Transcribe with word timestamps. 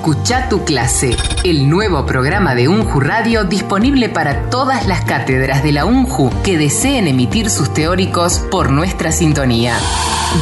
Escucha 0.00 0.48
tu 0.48 0.64
clase, 0.64 1.14
el 1.44 1.68
nuevo 1.68 2.06
programa 2.06 2.54
de 2.54 2.68
UNJU 2.68 3.00
Radio 3.00 3.44
disponible 3.44 4.08
para 4.08 4.48
todas 4.48 4.86
las 4.86 5.04
cátedras 5.04 5.62
de 5.62 5.72
la 5.72 5.84
UNJU 5.84 6.30
que 6.42 6.56
deseen 6.56 7.06
emitir 7.06 7.50
sus 7.50 7.74
teóricos 7.74 8.38
por 8.50 8.70
nuestra 8.70 9.12
sintonía. 9.12 9.76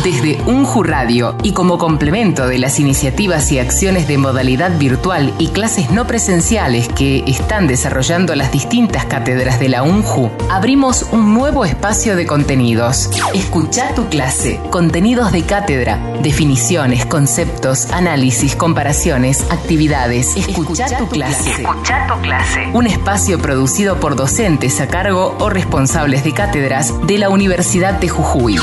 Desde 0.05 0.39
UNJU 0.47 0.83
Radio 0.83 1.35
y 1.43 1.55
como 1.55 1.79
complemento 1.79 2.47
de 2.47 2.59
las 2.59 2.79
iniciativas 2.79 3.51
y 3.51 3.59
acciones 3.59 4.07
de 4.07 4.19
modalidad 4.19 4.79
virtual 4.79 5.33
y 5.39 5.49
clases 5.49 5.91
no 5.91 6.07
presenciales 6.07 6.89
que 6.89 7.25
están 7.27 7.67
desarrollando 7.67 8.35
las 8.35 8.53
distintas 8.53 9.07
cátedras 9.07 9.59
de 9.59 9.71
la 9.71 9.83
UNJU, 9.83 10.31
abrimos 10.51 11.07
un 11.11 11.33
nuevo 11.35 11.65
espacio 11.65 12.17
de 12.17 12.27
contenidos. 12.27 13.09
Escucha 13.35 13.95
tu 13.95 14.09
clase, 14.09 14.61
contenidos 14.71 15.33
de 15.33 15.43
cátedra, 15.43 15.99
definiciones, 16.23 17.07
conceptos, 17.07 17.91
análisis, 17.91 18.55
comparaciones, 18.55 19.48
actividades. 19.51 20.37
Escucha, 20.37 20.99
tu, 20.99 21.09
clase. 21.09 21.51
Escucha 21.51 22.07
tu 22.07 22.21
clase. 22.21 22.69
Un 22.73 22.87
espacio 22.87 23.39
producido 23.39 23.99
por 24.01 24.17
docentes 24.17 24.81
a 24.81 24.89
cargo 24.89 25.37
o 25.39 25.49
responsables 25.51 26.25
de 26.25 26.33
cátedras 26.33 26.95
de 27.07 27.19
la 27.19 27.29
Universidad 27.29 27.95
de 27.95 28.09
Jujuy. 28.09 28.59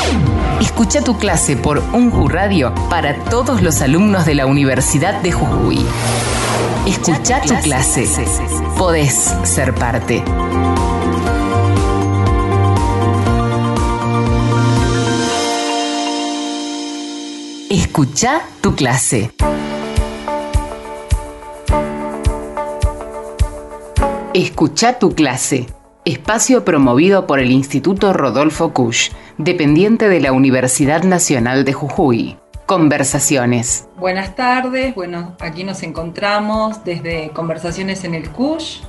Escucha 0.61 1.01
tu 1.01 1.17
clase 1.17 1.55
por 1.57 1.79
UNJU 1.93 2.27
Radio 2.27 2.73
para 2.89 3.15
todos 3.25 3.61
los 3.61 3.81
alumnos 3.81 4.25
de 4.25 4.35
la 4.35 4.45
Universidad 4.45 5.21
de 5.21 5.31
Jujuy. 5.31 5.85
Escucha 6.85 7.41
tu 7.41 7.55
clase. 7.61 8.07
Podés 8.77 9.33
ser 9.43 9.73
parte. 9.73 10.23
Escucha 17.69 18.41
tu 18.61 18.75
clase. 18.75 19.31
Escucha 24.35 24.99
tu 24.99 25.15
clase. 25.15 25.65
Espacio 26.03 26.65
promovido 26.65 27.25
por 27.25 27.39
el 27.39 27.51
Instituto 27.51 28.11
Rodolfo 28.11 28.73
Kusch, 28.73 29.13
dependiente 29.37 30.09
de 30.09 30.19
la 30.19 30.33
Universidad 30.33 31.03
Nacional 31.03 31.63
de 31.63 31.71
Jujuy. 31.71 32.37
Conversaciones. 32.65 33.87
Buenas 33.95 34.35
tardes, 34.35 34.93
bueno, 34.93 35.37
aquí 35.39 35.63
nos 35.63 35.83
encontramos 35.83 36.83
desde 36.83 37.29
Conversaciones 37.29 38.03
en 38.03 38.13
el 38.13 38.29
Kusch, 38.29 38.81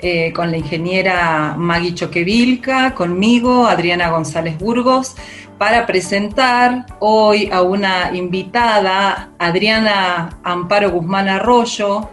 eh, 0.00 0.32
con 0.32 0.50
la 0.50 0.56
ingeniera 0.56 1.54
Maggie 1.56 1.94
Choquevilca, 1.94 2.96
conmigo, 2.96 3.68
Adriana 3.68 4.10
González 4.10 4.58
Burgos, 4.58 5.14
para 5.58 5.86
presentar 5.86 6.86
hoy 6.98 7.48
a 7.52 7.62
una 7.62 8.16
invitada, 8.16 9.30
Adriana 9.38 10.40
Amparo 10.42 10.90
Guzmán 10.90 11.28
Arroyo, 11.28 12.10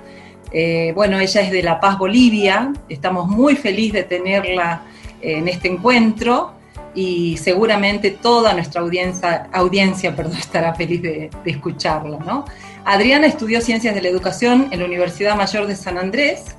eh, 0.57 0.93
bueno, 0.95 1.19
ella 1.19 1.41
es 1.41 1.51
de 1.51 1.61
La 1.61 1.81
Paz, 1.81 1.97
Bolivia. 1.97 2.71
Estamos 2.87 3.27
muy 3.27 3.57
felices 3.57 3.93
de 3.93 4.03
tenerla 4.03 4.83
eh, 5.21 5.39
en 5.39 5.49
este 5.49 5.67
encuentro 5.67 6.53
y 6.93 7.35
seguramente 7.35 8.11
toda 8.11 8.53
nuestra 8.53 8.79
audiencia, 8.79 9.49
audiencia 9.51 10.15
perdón, 10.15 10.37
estará 10.39 10.73
feliz 10.73 11.01
de, 11.01 11.29
escucharla. 11.43 12.19
¿no? 12.19 12.45
Adriana 12.85 13.27
estudió 13.27 13.59
Ciencias 13.59 13.93
de 13.93 14.01
la 14.01 14.07
Educación 14.07 14.69
en 14.71 14.79
la 14.79 14.85
Universidad 14.85 15.35
Mayor 15.35 15.67
de 15.67 15.75
San 15.75 15.97
Andrés. 15.97 16.55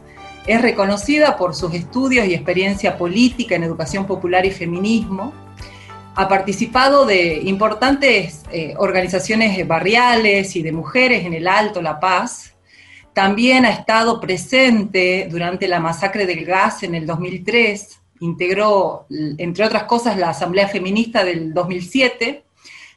Es 0.46 0.60
reconocida 0.60 1.38
por 1.38 1.54
sus 1.54 1.72
estudios 1.72 2.26
y 2.26 2.34
experiencia 2.34 2.98
política 2.98 3.54
en 3.54 3.62
educación 3.62 4.04
popular 4.06 4.44
y 4.44 4.50
feminismo. 4.50 5.32
Ha 6.16 6.28
participado 6.28 7.06
de 7.06 7.40
importantes 7.44 8.42
eh, 8.52 8.74
organizaciones 8.76 9.66
barriales 9.66 10.54
y 10.54 10.62
de 10.62 10.72
mujeres 10.72 11.24
en 11.24 11.32
el 11.32 11.48
Alto 11.48 11.80
La 11.80 11.98
Paz, 11.98 12.55
también 13.16 13.64
ha 13.64 13.70
estado 13.70 14.20
presente 14.20 15.26
durante 15.30 15.68
la 15.68 15.80
masacre 15.80 16.26
del 16.26 16.44
gas 16.44 16.82
en 16.82 16.94
el 16.94 17.06
2003, 17.06 17.98
integró, 18.20 19.06
entre 19.38 19.64
otras 19.64 19.84
cosas, 19.84 20.18
la 20.18 20.28
Asamblea 20.28 20.68
Feminista 20.68 21.24
del 21.24 21.54
2007, 21.54 22.44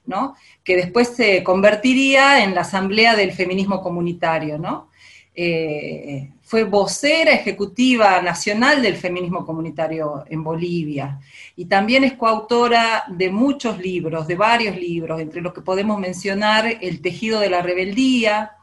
¿no? 0.08 0.36
que 0.62 0.76
después 0.76 1.16
se 1.16 1.42
convertiría 1.42 2.44
en 2.44 2.54
la 2.54 2.62
Asamblea 2.62 3.16
del 3.16 3.32
Feminismo 3.32 3.82
Comunitario. 3.82 4.58
¿no? 4.58 4.90
Eh, 5.34 6.32
fue 6.42 6.66
vocera 6.66 7.32
ejecutiva 7.32 8.22
nacional 8.22 8.82
del 8.82 8.98
feminismo 8.98 9.46
comunitario 9.46 10.26
en 10.28 10.44
Bolivia 10.44 11.22
y 11.56 11.64
también 11.64 12.04
es 12.04 12.16
coautora 12.16 13.06
de 13.08 13.32
muchos 13.32 13.80
libros, 13.80 14.28
de 14.28 14.36
varios 14.36 14.76
libros, 14.76 15.22
entre 15.22 15.40
los 15.40 15.54
que 15.54 15.62
podemos 15.62 15.98
mencionar 15.98 16.68
El 16.82 17.00
tejido 17.00 17.40
de 17.40 17.50
la 17.50 17.62
rebeldía, 17.62 18.59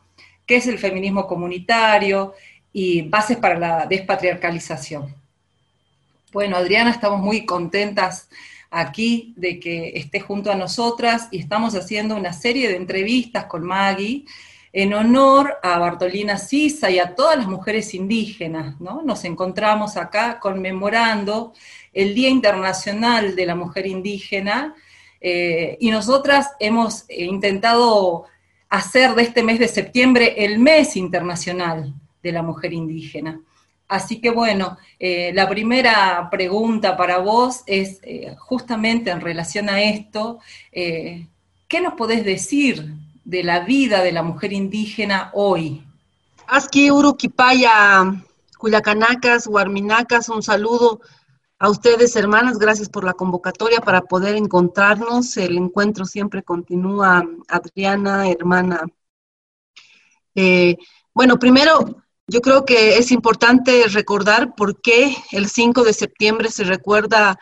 qué 0.46 0.56
es 0.56 0.66
el 0.66 0.78
feminismo 0.78 1.26
comunitario 1.26 2.34
y 2.72 3.02
bases 3.02 3.36
para 3.38 3.58
la 3.58 3.86
despatriarcalización. 3.86 5.14
Bueno, 6.32 6.56
Adriana, 6.56 6.90
estamos 6.90 7.20
muy 7.20 7.46
contentas 7.46 8.28
aquí 8.70 9.32
de 9.36 9.58
que 9.58 9.92
esté 9.94 10.20
junto 10.20 10.50
a 10.50 10.54
nosotras 10.54 11.28
y 11.30 11.38
estamos 11.38 11.74
haciendo 11.74 12.16
una 12.16 12.32
serie 12.32 12.68
de 12.68 12.76
entrevistas 12.76 13.46
con 13.46 13.64
Maggie 13.64 14.24
en 14.72 14.92
honor 14.92 15.56
a 15.62 15.78
Bartolina 15.78 16.36
Sisa 16.36 16.90
y 16.90 16.98
a 16.98 17.14
todas 17.14 17.38
las 17.38 17.46
mujeres 17.46 17.94
indígenas. 17.94 18.78
¿no? 18.80 19.00
Nos 19.02 19.24
encontramos 19.24 19.96
acá 19.96 20.38
conmemorando 20.38 21.54
el 21.94 22.14
Día 22.14 22.28
Internacional 22.28 23.34
de 23.34 23.46
la 23.46 23.54
Mujer 23.54 23.86
Indígena 23.86 24.74
eh, 25.18 25.78
y 25.80 25.90
nosotras 25.90 26.50
hemos 26.60 27.06
intentado 27.08 28.26
hacer 28.76 29.14
de 29.14 29.22
este 29.22 29.42
mes 29.42 29.58
de 29.58 29.68
septiembre 29.68 30.44
el 30.44 30.58
mes 30.58 30.96
internacional 30.96 31.94
de 32.22 32.32
la 32.32 32.42
mujer 32.42 32.72
indígena. 32.72 33.40
Así 33.88 34.20
que 34.20 34.30
bueno, 34.30 34.76
eh, 34.98 35.30
la 35.32 35.48
primera 35.48 36.28
pregunta 36.30 36.96
para 36.96 37.18
vos 37.18 37.62
es 37.66 38.00
eh, 38.02 38.34
justamente 38.38 39.10
en 39.10 39.20
relación 39.20 39.68
a 39.68 39.80
esto, 39.82 40.40
eh, 40.72 41.26
¿qué 41.68 41.80
nos 41.80 41.94
podés 41.94 42.24
decir 42.24 42.94
de 43.24 43.44
la 43.44 43.60
vida 43.60 44.02
de 44.02 44.12
la 44.12 44.22
mujer 44.22 44.52
indígena 44.52 45.30
hoy? 45.34 45.84
Aski 46.48 46.90
Urukipaya, 46.90 48.22
Cuyacanacas, 48.58 49.46
Huarminacas, 49.46 50.28
un 50.28 50.42
saludo 50.42 51.00
a 51.58 51.70
ustedes, 51.70 52.14
hermanas, 52.16 52.58
gracias 52.58 52.88
por 52.88 53.04
la 53.04 53.14
convocatoria 53.14 53.80
para 53.80 54.02
poder 54.02 54.36
encontrarnos. 54.36 55.36
El 55.38 55.56
encuentro 55.56 56.04
siempre 56.04 56.42
continúa, 56.42 57.24
Adriana, 57.48 58.28
hermana. 58.28 58.82
Eh, 60.34 60.76
bueno, 61.14 61.38
primero, 61.38 62.02
yo 62.26 62.40
creo 62.42 62.66
que 62.66 62.98
es 62.98 63.10
importante 63.10 63.84
recordar 63.88 64.54
por 64.54 64.82
qué 64.82 65.16
el 65.32 65.48
5 65.48 65.82
de 65.82 65.94
septiembre 65.94 66.50
se 66.50 66.64
recuerda, 66.64 67.38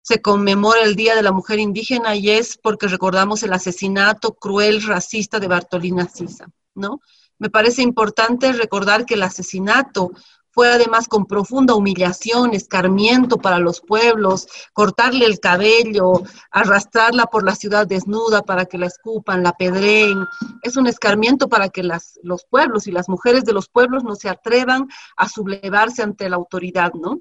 se 0.00 0.20
conmemora 0.20 0.82
el 0.82 0.96
Día 0.96 1.14
de 1.14 1.22
la 1.22 1.30
Mujer 1.30 1.60
Indígena 1.60 2.16
y 2.16 2.30
es 2.30 2.58
porque 2.58 2.88
recordamos 2.88 3.44
el 3.44 3.52
asesinato 3.52 4.34
cruel, 4.34 4.82
racista 4.82 5.38
de 5.38 5.46
Bartolina 5.46 6.08
Sisa, 6.08 6.50
¿no? 6.74 7.00
Me 7.38 7.50
parece 7.50 7.82
importante 7.82 8.52
recordar 8.52 9.06
que 9.06 9.14
el 9.14 9.22
asesinato 9.22 10.10
fue 10.52 10.70
además 10.70 11.08
con 11.08 11.24
profunda 11.24 11.74
humillación, 11.74 12.52
escarmiento 12.52 13.38
para 13.38 13.58
los 13.58 13.80
pueblos, 13.80 14.46
cortarle 14.74 15.24
el 15.24 15.40
cabello, 15.40 16.12
arrastrarla 16.50 17.24
por 17.26 17.42
la 17.44 17.56
ciudad 17.56 17.86
desnuda 17.86 18.42
para 18.42 18.66
que 18.66 18.76
la 18.76 18.86
escupan, 18.86 19.42
la 19.42 19.52
pedreen. 19.52 20.26
Es 20.62 20.76
un 20.76 20.86
escarmiento 20.86 21.48
para 21.48 21.70
que 21.70 21.82
los 21.82 22.44
pueblos 22.50 22.86
y 22.86 22.92
las 22.92 23.08
mujeres 23.08 23.44
de 23.44 23.54
los 23.54 23.68
pueblos 23.70 24.04
no 24.04 24.14
se 24.14 24.28
atrevan 24.28 24.88
a 25.16 25.28
sublevarse 25.28 26.02
ante 26.02 26.28
la 26.28 26.36
autoridad, 26.36 26.92
¿no? 26.92 27.20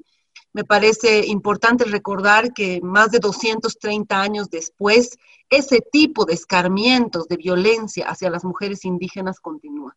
Me 0.53 0.65
parece 0.65 1.25
importante 1.25 1.85
recordar 1.85 2.51
que 2.53 2.81
más 2.81 3.11
de 3.11 3.19
230 3.19 4.21
años 4.21 4.49
después, 4.49 5.17
ese 5.49 5.79
tipo 5.79 6.25
de 6.25 6.33
escarmientos, 6.33 7.29
de 7.29 7.37
violencia 7.37 8.09
hacia 8.09 8.29
las 8.29 8.43
mujeres 8.43 8.83
indígenas 8.83 9.39
continúa. 9.39 9.95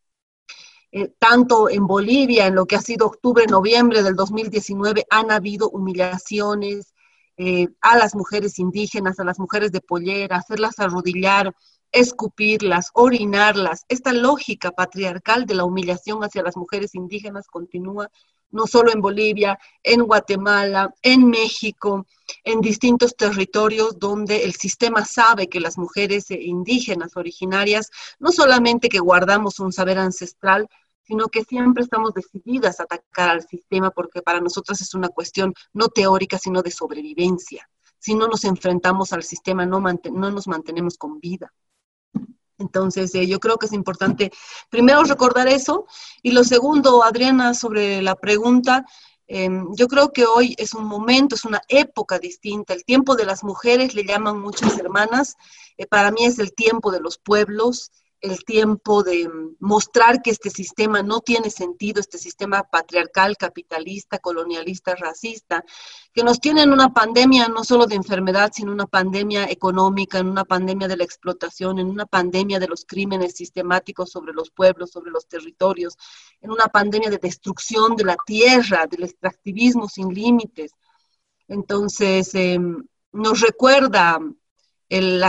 Eh, 0.97 1.13
tanto 1.19 1.69
en 1.69 1.89
Bolivia, 1.89 2.47
en 2.47 2.55
lo 2.55 2.67
que 2.67 2.77
ha 2.77 2.81
sido 2.81 3.07
octubre, 3.07 3.47
noviembre 3.49 4.05
del 4.05 4.15
2019, 4.15 5.05
han 5.11 5.33
habido 5.33 5.69
humillaciones 5.69 6.95
eh, 7.37 7.67
a 7.81 7.99
las 7.99 8.15
mujeres 8.15 8.61
indígenas, 8.61 9.19
a 9.19 9.25
las 9.25 9.41
mujeres 9.41 9.73
de 9.73 9.81
pollera, 9.81 10.37
hacerlas 10.37 10.79
arrodillar, 10.79 11.53
escupirlas, 11.91 12.91
orinarlas. 12.95 13.85
Esta 13.89 14.13
lógica 14.13 14.71
patriarcal 14.71 15.47
de 15.47 15.57
la 15.57 15.65
humillación 15.65 16.23
hacia 16.23 16.45
las 16.45 16.57
mujeres 16.57 16.95
indígenas 16.95 17.49
continúa 17.49 18.09
no 18.53 18.69
solo 18.69 18.93
en 18.93 19.01
Bolivia, 19.01 19.59
en 19.83 20.03
Guatemala, 20.03 20.95
en 21.03 21.27
México, 21.27 22.07
en 22.45 22.61
distintos 22.61 23.17
territorios 23.17 23.99
donde 23.99 24.45
el 24.45 24.55
sistema 24.55 25.05
sabe 25.05 25.49
que 25.49 25.59
las 25.59 25.77
mujeres 25.77 26.31
indígenas 26.31 27.17
originarias 27.17 27.91
no 28.21 28.31
solamente 28.31 28.89
que 28.89 29.01
guardamos 29.01 29.59
un 29.59 29.73
saber 29.73 29.99
ancestral, 29.99 30.69
sino 31.07 31.29
que 31.29 31.45
siempre 31.45 31.83
estamos 31.83 32.15
decididas 32.15 32.81
a 32.81 32.85
atacar 32.85 33.29
al 33.29 33.47
sistema 33.47 33.91
porque 33.91 34.23
para 34.23 34.41
nosotras 34.41 34.81
es 34.81 34.95
una 34.95 35.09
cuestión 35.09 35.55
no 35.73 35.89
teórica, 35.89 36.39
sino 36.39 36.63
de 36.63 36.71
sobrevivencia. 36.71 37.69
Si 37.99 38.15
no 38.15 38.27
nos 38.27 38.45
enfrentamos 38.45 39.13
al 39.13 39.23
sistema, 39.23 39.65
no, 39.65 39.81
no 39.81 40.31
nos 40.31 40.49
mantenemos 40.49 40.99
con 40.99 41.21
vida. 41.21 41.53
Entonces, 42.59 43.15
eh, 43.15 43.27
yo 43.27 43.41
creo 43.41 43.59
que 43.59 43.67
es 43.67 43.73
importante 43.73 44.31
primero 44.71 45.03
recordar 45.05 45.49
eso 45.49 45.87
y 46.23 46.33
lo 46.33 46.45
segundo, 46.45 47.03
Adriana, 47.03 47.55
sobre 47.55 48.01
la 48.01 48.15
pregunta, 48.15 48.85
em, 49.27 49.75
yo 49.75 49.89
creo 49.89 50.13
que 50.13 50.25
hoy 50.27 50.55
es 50.59 50.75
un 50.75 50.85
momento, 50.85 51.35
es 51.35 51.45
una 51.45 51.63
época 51.69 52.19
distinta. 52.19 52.75
El 52.75 52.85
tiempo 52.85 53.17
de 53.17 53.27
las 53.27 53.43
mujeres 53.43 53.95
le 53.95 54.05
llaman 54.05 54.41
muchas 54.41 54.79
hermanas. 54.79 55.37
Eh, 55.77 55.87
para 55.87 56.11
mí 56.11 56.25
es 56.25 56.39
el 56.39 56.55
tiempo 56.55 56.93
de 56.93 57.01
los 57.01 57.19
pueblos, 57.19 57.91
el 58.25 58.43
tiempo 58.43 59.03
de 59.03 59.31
mostrar 59.61 60.23
que 60.23 60.31
este 60.31 60.49
sistema 60.49 61.03
no 61.03 61.21
tiene 61.21 61.51
sentido, 61.51 62.01
este 62.01 62.17
sistema 62.17 62.63
patriarcal, 62.63 63.37
capitalista, 63.37 64.19
colonialista, 64.19 64.95
racista, 64.95 65.63
que 66.11 66.23
nos 66.25 66.41
tiene 66.41 66.63
en 66.63 66.73
una 66.73 66.95
pandemia 66.95 67.49
no 67.49 67.65
solo 67.65 67.87
de 67.87 67.97
enfermedad, 67.97 68.51
sino 68.55 68.73
una 68.73 68.87
pandemia 68.87 69.45
económica, 69.51 70.19
en 70.19 70.29
una 70.29 70.47
pandemia 70.47 70.89
de 70.89 70.97
la 70.97 71.05
explotación, 71.05 71.79
en 71.79 71.87
una 71.87 72.07
pandemia 72.07 72.59
de 72.59 72.69
los 72.69 72.87
crímenes 72.87 73.35
sistemáticos 73.35 74.11
sobre 74.11 74.33
los 74.33 74.51
pueblos, 74.51 74.91
sobre 74.91 75.11
los 75.11 75.27
territorios, 75.29 75.95
en 76.41 76.51
una 76.51 76.69
pandemia 76.69 77.11
de 77.11 77.19
destrucción 77.19 77.95
de 77.95 78.05
la 78.05 78.17
tierra, 78.25 78.87
del 78.87 79.03
extractivismo 79.03 79.87
sin 79.87 80.09
límites. 80.09 80.73
Entonces, 81.47 82.35
em, 82.35 82.83
nos 83.13 83.41
recuerda 83.43 84.19
el, 84.89 85.23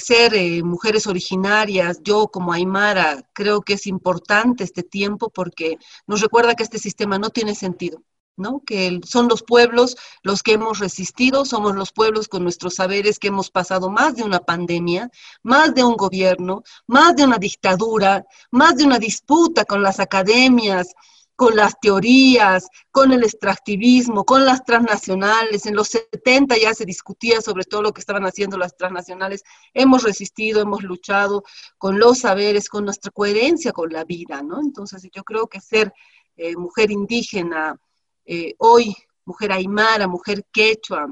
ser 0.00 0.34
eh, 0.34 0.62
mujeres 0.62 1.06
originarias, 1.06 2.00
yo 2.02 2.28
como 2.28 2.52
Aymara, 2.52 3.28
creo 3.32 3.62
que 3.62 3.74
es 3.74 3.86
importante 3.86 4.64
este 4.64 4.82
tiempo 4.82 5.30
porque 5.30 5.78
nos 6.06 6.20
recuerda 6.20 6.54
que 6.54 6.62
este 6.62 6.78
sistema 6.78 7.18
no 7.18 7.30
tiene 7.30 7.54
sentido. 7.54 8.02
¿no? 8.38 8.62
Que 8.66 9.00
son 9.02 9.28
los 9.28 9.42
pueblos 9.42 9.96
los 10.22 10.42
que 10.42 10.52
hemos 10.52 10.78
resistido, 10.78 11.46
somos 11.46 11.74
los 11.74 11.92
pueblos 11.92 12.28
con 12.28 12.42
nuestros 12.42 12.74
saberes 12.74 13.18
que 13.18 13.28
hemos 13.28 13.50
pasado 13.50 13.90
más 13.90 14.14
de 14.14 14.24
una 14.24 14.40
pandemia, 14.40 15.10
más 15.42 15.74
de 15.74 15.82
un 15.82 15.96
gobierno, 15.96 16.62
más 16.86 17.16
de 17.16 17.24
una 17.24 17.38
dictadura, 17.38 18.26
más 18.50 18.76
de 18.76 18.84
una 18.84 18.98
disputa 18.98 19.64
con 19.64 19.82
las 19.82 20.00
academias, 20.00 20.94
con 21.36 21.54
las 21.54 21.78
teorías, 21.78 22.68
con 22.90 23.12
el 23.12 23.22
extractivismo, 23.22 24.24
con 24.24 24.46
las 24.46 24.64
transnacionales. 24.64 25.66
En 25.66 25.76
los 25.76 25.88
70 25.88 26.56
ya 26.56 26.74
se 26.74 26.86
discutía 26.86 27.42
sobre 27.42 27.64
todo 27.64 27.82
lo 27.82 27.92
que 27.92 28.00
estaban 28.00 28.24
haciendo 28.24 28.56
las 28.56 28.74
transnacionales. 28.74 29.44
Hemos 29.74 30.02
resistido, 30.02 30.62
hemos 30.62 30.82
luchado 30.82 31.44
con 31.76 31.98
los 31.98 32.20
saberes, 32.20 32.70
con 32.70 32.86
nuestra 32.86 33.10
coherencia 33.10 33.72
con 33.72 33.92
la 33.92 34.04
vida, 34.04 34.42
¿no? 34.42 34.60
Entonces 34.60 35.06
yo 35.14 35.22
creo 35.24 35.46
que 35.46 35.60
ser 35.60 35.92
eh, 36.38 36.56
mujer 36.56 36.90
indígena, 36.90 37.78
eh, 38.24 38.54
hoy 38.58 38.96
mujer 39.26 39.52
aymara, 39.52 40.08
mujer 40.08 40.46
quechua, 40.50 41.06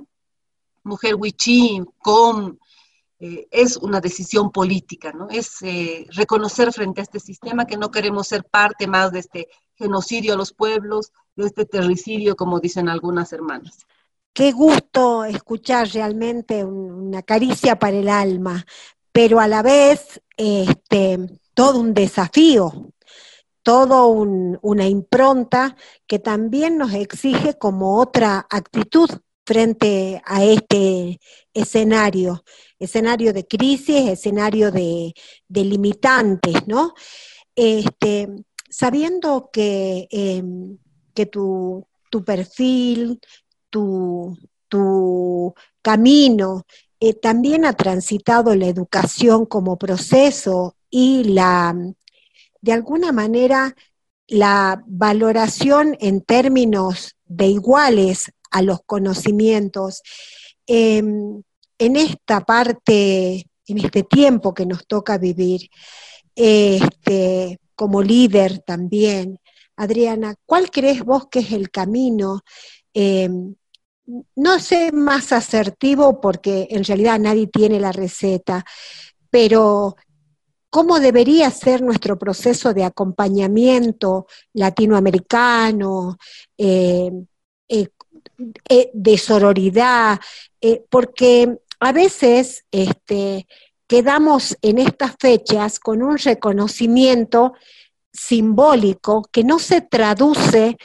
mujer 0.85 1.17
huichí, 1.17 1.83
com, 1.99 2.57
eh, 3.19 3.47
es 3.51 3.77
una 3.77 4.01
decisión 4.01 4.51
política, 4.51 5.13
¿no? 5.13 5.29
Es 5.29 5.59
reconocer 6.15 6.73
frente 6.73 7.01
a 7.01 7.05
este 7.05 7.21
sistema 7.21 7.67
que 7.67 7.77
no 7.77 7.91
queremos 7.91 8.29
ser 8.29 8.45
parte 8.45 8.87
más 8.87 9.13
de 9.13 9.19
este 9.19 9.49
genocidio 9.77 10.35
a 10.35 10.37
los 10.37 10.53
pueblos, 10.53 11.13
de 11.37 11.47
este 11.47 11.65
terricidio, 11.65 12.37
como 12.37 12.61
dicen 12.61 12.89
algunas 12.89 13.33
hermanas. 13.33 13.87
Qué 14.33 14.53
gusto 14.53 15.25
escuchar 15.25 15.89
realmente 15.89 16.65
una 16.65 17.23
caricia 17.23 17.79
para 17.79 17.97
el 17.97 18.09
alma, 18.09 18.65
pero 19.13 19.41
a 19.41 19.49
la 19.49 19.63
vez 19.63 20.21
este, 20.37 21.19
todo 21.55 21.79
un 21.79 21.95
desafío, 21.95 22.93
todo 23.63 24.09
una 24.09 24.87
impronta 24.87 25.77
que 26.07 26.19
también 26.19 26.77
nos 26.77 26.93
exige 26.93 27.55
como 27.55 28.01
otra 28.01 28.47
actitud 28.51 29.09
frente 29.47 30.21
a 30.25 30.45
este 30.45 31.21
escenario, 31.53 32.45
escenario 32.79 33.33
de 33.33 33.47
crisis, 33.47 34.09
escenario 34.09 34.71
de, 34.71 35.15
de 35.49 35.65
limitantes, 35.65 36.67
¿no? 36.67 36.95
Este, 37.55 38.29
sabiendo 38.75 39.51
que, 39.53 40.09
em, 40.11 40.79
que 41.15 41.27
tu, 41.27 41.87
perfil, 42.27 43.21
tu, 43.71 44.37
camino, 45.81 46.67
eh, 46.99 47.15
también 47.15 47.65
ha 47.67 47.75
transitado 47.75 48.55
la 48.57 48.67
educación 48.67 49.47
como 49.47 49.79
proceso 49.79 50.75
y 50.91 51.23
la, 51.25 51.77
de 52.63 52.73
alguna 52.73 53.13
manera, 53.13 53.77
la 54.27 54.83
valoración 54.87 55.97
en 56.01 56.21
términos 56.23 57.15
de 57.27 57.47
iguales 57.47 58.33
a 58.51 58.63
los 58.63 58.81
conocimientos. 58.87 60.03
Em, 60.67 61.43
en 61.79 61.97
esta 61.97 62.41
parte, 62.41 63.47
en 63.69 63.79
este 63.79 64.03
tiempo 64.03 64.53
que 64.53 64.67
nos 64.67 64.85
toca 64.87 65.19
vivir, 65.19 65.69
este, 66.35 67.61
como 67.75 68.03
líder 68.03 68.61
también. 68.61 69.39
Adriana, 69.77 70.35
¿cuál 70.47 70.71
crees 70.71 71.05
vos 71.05 71.27
que 71.29 71.41
es 71.41 71.53
el 71.53 71.71
camino? 71.71 72.43
Eh, 72.93 73.29
no 74.37 74.59
sé 74.61 74.93
más 74.93 75.33
asertivo 75.33 76.21
porque 76.21 76.69
en 76.71 76.85
realidad 76.85 77.19
nadie 77.19 77.47
tiene 77.47 77.81
la 77.81 77.91
receta, 77.91 78.65
pero 79.31 79.97
¿cómo 80.71 81.01
debería 81.01 81.51
ser 81.51 81.83
nuestro 81.83 82.19
proceso 82.19 82.75
de 82.75 82.85
acompañamiento 82.85 84.27
latinoamericano, 84.53 86.19
eh, 86.59 87.11
eh, 87.69 88.91
de 88.93 89.19
sororidad? 89.19 90.21
porque 90.89 91.59
a 91.81 91.93
veces 91.93 92.65
este, 92.71 93.47
quedamos 93.87 94.57
en 94.63 94.79
estas 94.79 95.15
fechas 95.19 95.79
con 95.79 96.03
un 96.03 96.19
reconocimiento 96.19 97.55
simbólico 98.13 99.23
que 99.31 99.45
no 99.45 99.59
se 99.59 99.81
traduce 99.81 100.77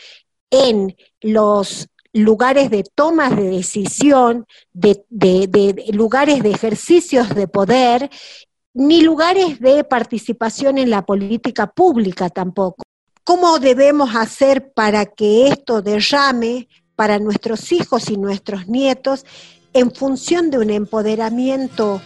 en 0.49 0.95
los 1.21 1.87
lugares 2.11 2.69
de 2.71 2.83
tomas 2.83 3.35
de 3.35 3.49
decisión, 3.49 4.45
de, 4.73 5.05
lugares 5.93 6.41
de 6.41 6.51
ejercicios 6.51 7.35
de 7.35 7.47
poder, 7.47 8.09
ni 8.73 9.01
lugares 9.01 9.59
de 9.59 9.83
participación 9.83 10.77
en 10.77 10.89
la 10.89 11.05
política 11.05 11.67
pública 11.67 12.29
tampoco. 12.29 12.83
¿Cómo 13.23 13.59
debemos 13.59 14.15
hacer 14.15 14.71
para 14.73 15.05
que 15.05 15.49
esto 15.49 15.81
derrame 15.81 16.67
para 16.95 17.19
nuestros 17.19 17.71
hijos 17.71 18.09
y 18.09 18.17
nuestros 18.17 18.67
nietos 18.67 19.25
en 19.73 19.91
función 19.91 20.49
de 20.49 20.57
un 20.57 20.71
empoderamiento 20.71 22.01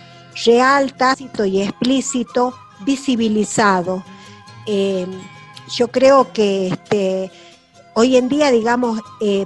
real, 0.45 0.93
tácito 0.93 1.45
y 1.45 1.61
explícito, 1.61 2.53
visibilizado. 2.81 4.03
Eh, 4.65 5.07
yo 5.75 5.87
creo 5.89 6.31
que 6.33 6.67
este, 6.67 7.31
hoy 7.93 8.17
en 8.17 8.29
día, 8.29 8.51
digamos, 8.51 8.99
eh, 9.21 9.45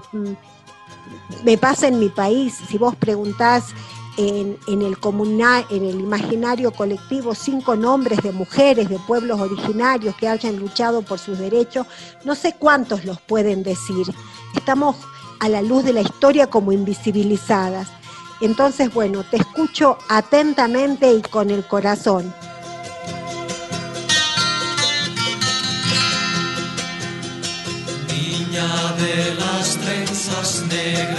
me 1.43 1.57
pasa 1.57 1.87
en 1.87 1.99
mi 1.99 2.09
país, 2.09 2.55
si 2.67 2.77
vos 2.77 2.95
preguntás 2.95 3.73
en, 4.17 4.57
el 4.67 4.97
en 5.69 5.85
el 5.85 5.99
imaginario 5.99 6.71
colectivo 6.71 7.35
cinco 7.35 7.75
nombres 7.75 8.21
de 8.23 8.31
mujeres 8.31 8.89
de 8.89 8.97
pueblos 8.99 9.39
originarios 9.39 10.15
que 10.15 10.27
hayan 10.27 10.57
luchado 10.57 11.03
por 11.03 11.19
sus 11.19 11.37
derechos, 11.37 11.85
no 12.25 12.33
sé 12.33 12.55
cuántos 12.57 13.05
los 13.05 13.21
pueden 13.21 13.61
decir. 13.63 14.07
Estamos 14.55 14.95
a 15.39 15.49
la 15.49 15.61
luz 15.61 15.83
de 15.83 15.93
la 15.93 16.01
historia 16.01 16.47
como 16.47 16.71
invisibilizadas. 16.71 17.89
Entonces, 18.39 18.93
bueno, 18.93 19.23
te 19.23 19.37
escucho 19.37 19.97
atentamente 20.09 21.11
y 21.11 21.21
con 21.21 21.49
el 21.49 21.65
corazón. 21.65 22.33
Niña 28.07 28.93
de 28.97 29.33
las 29.35 29.77
trenzas 29.77 30.63
negras, 30.69 31.17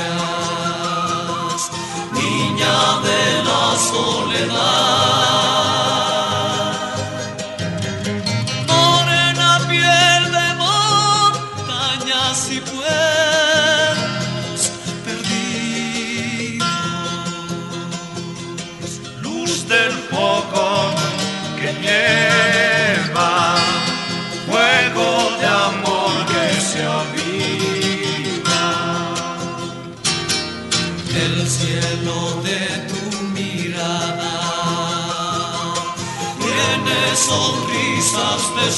niña 2.13 3.01
de 3.03 3.43
la 3.45 3.77
soledad. 3.77 5.58
Sonrisas 38.09 38.55
de 38.55 38.73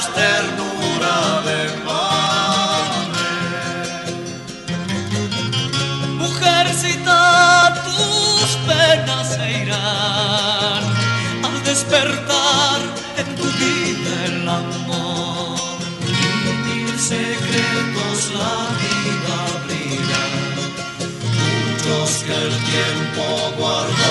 ternura 0.00 1.42
de 1.48 1.60
madre. 1.84 3.28
Mujercita, 6.18 7.74
tus 7.84 8.48
penas 8.66 9.26
se 9.34 9.46
irán 9.64 10.82
al 11.44 11.56
despertar 11.64 12.80
en 13.18 13.36
tu 13.36 13.44
vida 13.44 14.12
el 14.26 14.48
amor. 14.48 15.58
Y 16.08 16.52
mil 16.66 16.98
secretos 16.98 18.18
la 18.38 18.56
vida 18.80 19.34
abrirá, 19.52 20.24
muchos 21.36 22.10
que 22.24 22.34
el 22.34 22.54
tiempo 22.72 23.24
guardó. 23.58 24.01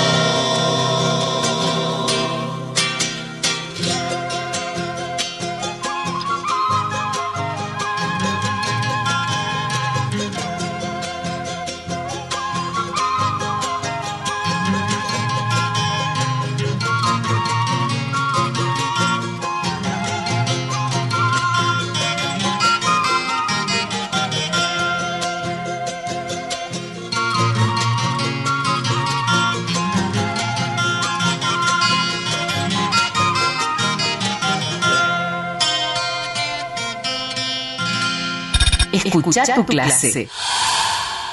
Escucha 38.92 39.56
tu 39.56 39.66
clase. 39.66 40.28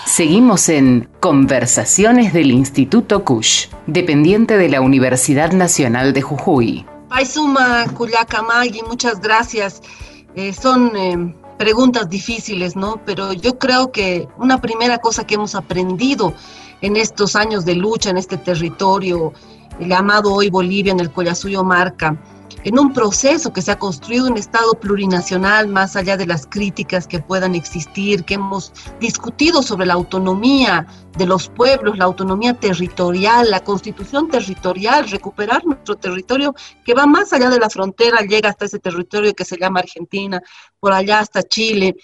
Seguimos 0.05 0.69
en 0.69 1.09
Conversaciones 1.21 2.33
del 2.33 2.51
Instituto 2.51 3.25
Cush, 3.25 3.67
dependiente 3.87 4.57
de 4.57 4.69
la 4.69 4.81
Universidad 4.81 5.53
Nacional 5.53 6.13
de 6.13 6.23
Jujuy. 6.23 6.87
Paisuma 7.09 7.87
Magui, 8.47 8.83
muchas 8.89 9.21
gracias. 9.21 9.83
Eh, 10.35 10.53
son 10.53 10.97
eh, 10.97 11.35
preguntas 11.59 12.09
difíciles, 12.09 12.75
¿no? 12.77 13.01
Pero 13.05 13.33
yo 13.33 13.59
creo 13.59 13.93
que 13.93 14.29
una 14.39 14.61
primera 14.61 14.99
cosa 14.99 15.27
que 15.27 15.35
hemos 15.35 15.55
aprendido 15.55 16.35
en 16.81 16.97
estos 16.97 17.37
años 17.37 17.65
de 17.65 17.75
lucha 17.75 18.11
en 18.11 18.19
este 18.19 18.39
territorio 18.39 19.33
llamado 19.81 20.33
hoy 20.33 20.51
Bolivia, 20.51 20.93
en 20.93 21.01
el 21.01 21.11
Collasuyo 21.11 21.65
Marca, 21.65 22.17
en 22.65 22.79
un 22.79 22.93
proceso 22.93 23.53
que 23.53 23.63
se 23.63 23.71
ha 23.71 23.79
construido 23.79 24.27
un 24.27 24.37
Estado 24.37 24.73
plurinacional 24.75 25.69
más 25.69 25.97
allá 25.97 26.17
de 26.17 26.27
las 26.27 26.47
críticas 26.47 27.07
que 27.07 27.21
puedan 27.21 27.55
existir, 27.55 28.25
que 28.25 28.35
hemos 28.35 28.73
discutido 29.01 29.63
sobre 29.63 29.87
la 29.87 29.95
autonomía 29.95 30.87
de 31.17 31.27
los 31.27 31.49
pueblos, 31.49 31.99
la 31.99 32.05
autonomía 32.05 32.55
territorial, 32.55 33.51
la 33.51 33.65
constitución 33.65 34.29
territorial, 34.29 35.09
recuperar 35.09 35.65
nuestro 35.65 35.97
territorio 35.97 36.55
que 36.85 36.95
va 36.95 37.07
más 37.07 37.33
allá 37.33 37.51
de 37.51 37.59
la 37.59 37.71
frontera, 37.71 38.21
llega 38.21 38.51
hasta 38.51 38.67
ese 38.67 38.79
territorio 38.79 39.35
que 39.35 39.45
se 39.45 39.57
llama 39.57 39.81
Argentina, 39.81 40.41
por 40.81 40.93
allá 40.93 41.21
hasta 41.21 41.43
Chile. 41.43 41.97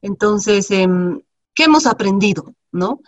Entonces, 0.00 0.70
em, 0.70 1.20
¿qué 1.54 1.64
hemos 1.64 1.86
aprendido? 1.86 2.54
¿No? 2.72 3.00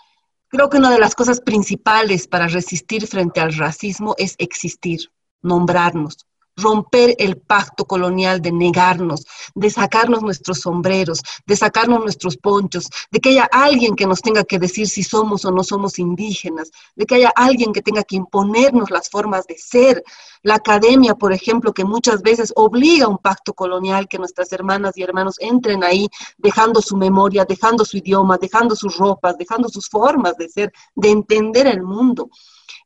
Creo 0.48 0.70
que 0.70 0.78
una 0.78 0.90
de 0.90 1.00
las 1.00 1.14
cosas 1.14 1.40
principales 1.40 2.28
para 2.28 2.46
resistir 2.46 3.06
frente 3.06 3.40
al 3.40 3.54
racismo 3.54 4.14
es 4.16 4.36
existir, 4.38 5.10
nombrarnos, 5.42 6.25
romper 6.56 7.14
el 7.18 7.36
pacto 7.36 7.84
colonial 7.84 8.40
de 8.40 8.50
negarnos, 8.50 9.26
de 9.54 9.70
sacarnos 9.70 10.22
nuestros 10.22 10.60
sombreros, 10.60 11.22
de 11.46 11.54
sacarnos 11.54 12.00
nuestros 12.00 12.36
ponchos, 12.36 12.88
de 13.10 13.20
que 13.20 13.30
haya 13.30 13.48
alguien 13.52 13.94
que 13.94 14.06
nos 14.06 14.22
tenga 14.22 14.44
que 14.44 14.58
decir 14.58 14.88
si 14.88 15.02
somos 15.02 15.44
o 15.44 15.50
no 15.50 15.62
somos 15.62 15.98
indígenas, 15.98 16.70
de 16.94 17.04
que 17.04 17.16
haya 17.16 17.32
alguien 17.36 17.72
que 17.72 17.82
tenga 17.82 18.02
que 18.02 18.16
imponernos 18.16 18.90
las 18.90 19.10
formas 19.10 19.46
de 19.46 19.58
ser. 19.58 20.02
La 20.42 20.54
academia, 20.54 21.14
por 21.14 21.32
ejemplo, 21.32 21.74
que 21.74 21.84
muchas 21.84 22.22
veces 22.22 22.52
obliga 22.56 23.06
a 23.06 23.08
un 23.08 23.18
pacto 23.18 23.52
colonial 23.52 24.08
que 24.08 24.18
nuestras 24.18 24.52
hermanas 24.52 24.96
y 24.96 25.02
hermanos 25.02 25.36
entren 25.40 25.84
ahí 25.84 26.08
dejando 26.38 26.80
su 26.80 26.96
memoria, 26.96 27.44
dejando 27.44 27.84
su 27.84 27.98
idioma, 27.98 28.38
dejando 28.38 28.74
sus 28.76 28.96
ropas, 28.96 29.36
dejando 29.36 29.68
sus 29.68 29.88
formas 29.88 30.36
de 30.36 30.48
ser, 30.48 30.72
de 30.94 31.10
entender 31.10 31.66
el 31.66 31.82
mundo. 31.82 32.30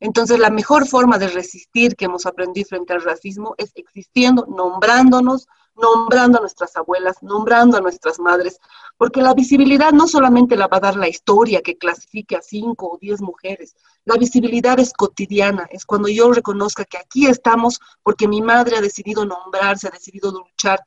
Entonces, 0.01 0.39
la 0.39 0.51
mejor 0.51 0.89
forma 0.89 1.19
de 1.19 1.29
resistir 1.29 1.95
que 1.95 2.07
hemos 2.07 2.27
aprendido 2.27 2.69
frente 2.69 2.95
al 2.95 3.03
racismo 3.03 3.55
es 3.59 3.71
existiendo, 3.75 4.47
nombrándonos, 4.49 5.47
nombrando 5.77 6.39
a 6.39 6.41
nuestras 6.41 6.77
abuelas, 6.77 7.23
nombrando 7.23 7.77
a 7.77 7.81
nuestras 7.81 8.19
madres, 8.19 8.59
porque 8.97 9.23
la 9.23 9.35
visibilidad 9.35 9.93
no 9.93 10.07
solamente 10.07 10.57
la 10.57 10.69
va 10.69 10.79
a 10.79 10.81
dar 10.81 10.97
la 10.97 11.09
historia 11.09 11.63
que 11.63 11.79
clasifique 11.79 12.37
a 12.37 12.43
cinco 12.43 12.93
o 12.93 12.99
diez 12.99 13.21
mujeres, 13.21 13.75
la 14.05 14.17
visibilidad 14.17 14.79
es 14.81 14.93
cotidiana, 14.93 15.69
es 15.71 15.85
cuando 15.85 16.09
yo 16.09 16.33
reconozca 16.33 16.85
que 16.85 16.99
aquí 16.99 17.27
estamos 17.27 17.81
porque 18.03 18.29
mi 18.29 18.43
madre 18.43 18.77
ha 18.77 18.81
decidido 18.81 19.25
nombrarse, 19.25 19.89
ha 19.89 19.91
decidido 19.91 20.33
luchar 20.33 20.81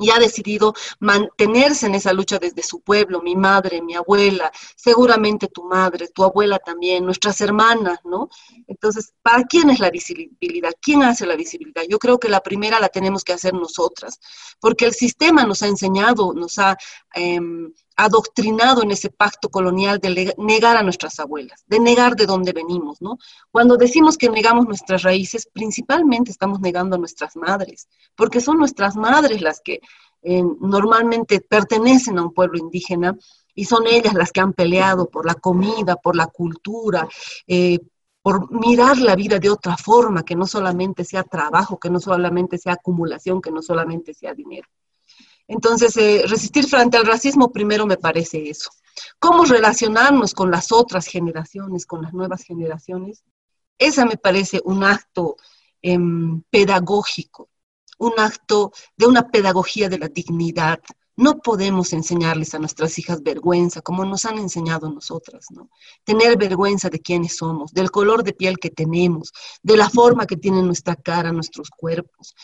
y 0.00 0.10
ha 0.10 0.18
decidido 0.18 0.74
mantenerse 0.98 1.86
en 1.86 1.94
esa 1.94 2.12
lucha 2.12 2.38
desde 2.38 2.62
su 2.62 2.80
pueblo, 2.80 3.20
mi 3.22 3.36
madre, 3.36 3.82
mi 3.82 3.94
abuela, 3.94 4.50
seguramente 4.74 5.48
tu 5.48 5.64
madre, 5.64 6.08
tu 6.08 6.24
abuela 6.24 6.58
también, 6.58 7.04
nuestras 7.04 7.40
hermanas, 7.40 8.00
¿no? 8.04 8.28
Entonces, 8.66 9.12
¿para 9.22 9.44
quién 9.44 9.70
es 9.70 9.78
la 9.78 9.90
visibilidad? 9.90 10.72
¿Quién 10.80 11.02
hace 11.02 11.26
la 11.26 11.36
visibilidad? 11.36 11.82
Yo 11.88 11.98
creo 11.98 12.18
que 12.18 12.28
la 12.28 12.40
primera 12.40 12.80
la 12.80 12.88
tenemos 12.88 13.24
que 13.24 13.34
hacer 13.34 13.52
nosotras, 13.54 14.18
porque 14.58 14.86
el 14.86 14.94
sistema 14.94 15.44
nos 15.44 15.62
ha 15.62 15.66
enseñado, 15.66 16.32
nos 16.34 16.58
ha... 16.58 16.76
em, 17.14 17.72
adoctrinado 18.04 18.82
en 18.82 18.90
ese 18.90 19.10
pacto 19.10 19.48
colonial 19.48 19.98
de 19.98 20.34
negar 20.38 20.76
a 20.76 20.82
nuestras 20.82 21.20
abuelas, 21.20 21.64
de 21.66 21.80
negar 21.80 22.16
de 22.16 22.26
dónde 22.26 22.52
venimos. 22.52 22.98
Cuando 23.50 23.76
decimos 23.76 24.16
que 24.16 24.28
negamos 24.28 24.66
nuestras 24.66 25.02
raíces, 25.02 25.48
principalmente 25.52 26.30
estamos 26.30 26.60
negando 26.60 26.96
a 26.96 26.98
nuestras 26.98 27.36
madres, 27.36 27.88
porque 28.14 28.40
son 28.40 28.58
nuestras 28.58 28.96
madres 28.96 29.40
las 29.42 29.60
que 29.60 29.80
eh, 30.22 30.42
normalmente 30.60 31.40
pertenecen 31.40 32.18
a 32.18 32.22
un 32.22 32.34
pueblo 32.34 32.58
indígena 32.58 33.16
Y 33.54 33.64
son 33.64 33.86
ellas 33.86 34.14
las 34.14 34.32
que 34.32 34.40
han 34.40 34.52
peleado 34.52 35.08
por 35.08 35.26
la 35.26 35.34
comida, 35.34 35.96
por 35.96 36.14
la 36.14 36.26
cultura, 36.26 37.08
eh, 37.46 37.78
por 38.22 38.50
mirar 38.50 38.98
la 38.98 39.16
vida 39.16 39.38
de 39.38 39.50
otra 39.50 39.76
forma, 39.76 40.24
que 40.24 40.36
no 40.36 40.46
solamente 40.46 41.04
sea 41.04 41.22
trabajo, 41.24 41.78
que 41.78 41.90
no 41.90 42.00
solamente 42.00 42.58
sea 42.58 42.74
acumulación, 42.74 43.40
que 43.40 43.50
no 43.50 43.62
solamente 43.62 44.14
sea 44.14 44.34
dinero. 44.34 44.68
Entonces, 45.50 45.96
eh, 45.96 46.22
resistir 46.28 46.68
frente 46.68 46.96
al 46.96 47.04
racismo 47.04 47.50
primero 47.50 47.84
me 47.84 47.96
parece 47.96 48.48
eso. 48.48 48.70
¿Cómo 49.18 49.44
relacionarnos 49.44 50.32
con 50.32 50.48
las 50.48 50.70
otras 50.70 51.06
generaciones, 51.06 51.86
con 51.86 52.02
las 52.02 52.14
nuevas 52.14 52.44
generaciones? 52.44 53.24
Esa 53.76 54.04
me 54.04 54.16
parece 54.16 54.60
un 54.64 54.84
acto 54.84 55.36
em, 55.82 56.42
pedagógico, 56.50 57.50
un 57.98 58.12
acto 58.18 58.72
de 58.96 59.06
una 59.06 59.28
pedagogía 59.28 59.88
de 59.88 59.98
la 59.98 60.06
dignidad, 60.06 60.78
no 61.16 61.38
podemos 61.38 61.92
enseñarles 61.92 62.54
a 62.54 62.60
nuestras 62.60 62.96
hijas 63.00 63.20
vergüenza, 63.22 63.82
como 63.82 64.04
nos 64.04 64.24
han 64.26 64.38
enseñado 64.38 64.88
nosotras, 64.88 65.46
¿no? 65.50 65.68
Tener 66.04 66.38
vergüenza 66.38 66.88
de 66.88 67.00
quiénes 67.00 67.36
somos, 67.36 67.72
del 67.72 67.90
color 67.90 68.22
de 68.22 68.34
piel 68.34 68.58
que 68.58 68.70
tenemos, 68.70 69.32
de 69.62 69.76
la 69.76 69.90
forma 69.90 70.26
que 70.26 70.36
tiene 70.36 70.62
nuestra 70.62 70.94
cara, 70.94 71.32
nuestros 71.32 71.70
cuerpos. 71.70 72.34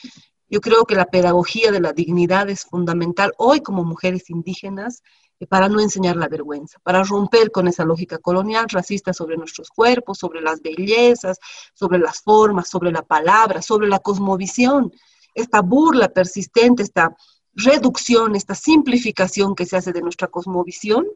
Yo 0.48 0.60
creo 0.60 0.84
que 0.84 0.94
la 0.94 1.06
pedagogía 1.06 1.72
de 1.72 1.80
la 1.80 1.92
dignidad 1.92 2.48
es 2.48 2.62
fundamental 2.62 3.32
hoy 3.36 3.60
como 3.60 3.84
mujeres 3.84 4.30
indígenas 4.30 5.02
eh, 5.40 5.46
para 5.46 5.68
no 5.68 5.80
enseñar 5.80 6.16
la 6.16 6.28
vergüenza, 6.28 6.78
para 6.84 7.02
romper 7.02 7.50
con 7.50 7.66
esa 7.66 7.84
lógica 7.84 8.18
colonial 8.18 8.66
racista 8.68 9.12
sobre 9.12 9.36
nuestros 9.36 9.70
cuerpos, 9.70 10.18
sobre 10.18 10.40
las 10.40 10.62
bellezas, 10.62 11.38
sobre 11.74 11.98
las 11.98 12.20
formas, 12.20 12.68
sobre 12.68 12.92
la 12.92 13.02
palabra, 13.02 13.60
sobre 13.60 13.88
la 13.88 13.98
cosmovisión. 13.98 14.92
Esta 15.34 15.62
burla 15.62 16.08
persistente, 16.08 16.84
esta 16.84 17.16
reducción, 17.54 18.36
esta 18.36 18.54
simplificación 18.54 19.54
que 19.54 19.66
se 19.66 19.76
hace 19.76 19.92
de 19.92 20.02
nuestra 20.02 20.28
cosmovisión, 20.28 21.06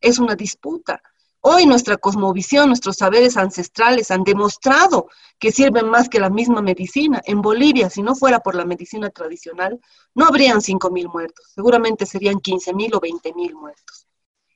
es 0.00 0.18
una 0.18 0.36
disputa. 0.36 1.02
Hoy 1.48 1.64
nuestra 1.64 1.96
cosmovisión, 1.96 2.66
nuestros 2.66 2.96
saberes 2.96 3.36
ancestrales 3.36 4.10
han 4.10 4.24
demostrado 4.24 5.06
que 5.38 5.52
sirven 5.52 5.88
más 5.88 6.08
que 6.08 6.18
la 6.18 6.28
misma 6.28 6.60
medicina. 6.60 7.22
En 7.24 7.40
Bolivia, 7.40 7.88
si 7.88 8.02
no 8.02 8.16
fuera 8.16 8.40
por 8.40 8.56
la 8.56 8.64
medicina 8.64 9.10
tradicional, 9.10 9.78
no 10.12 10.26
habrían 10.26 10.58
5.000 10.58 11.08
muertos, 11.08 11.52
seguramente 11.54 12.04
serían 12.04 12.40
15.000 12.40 12.96
o 12.96 13.00
20.000 13.00 13.54
muertos. 13.54 14.08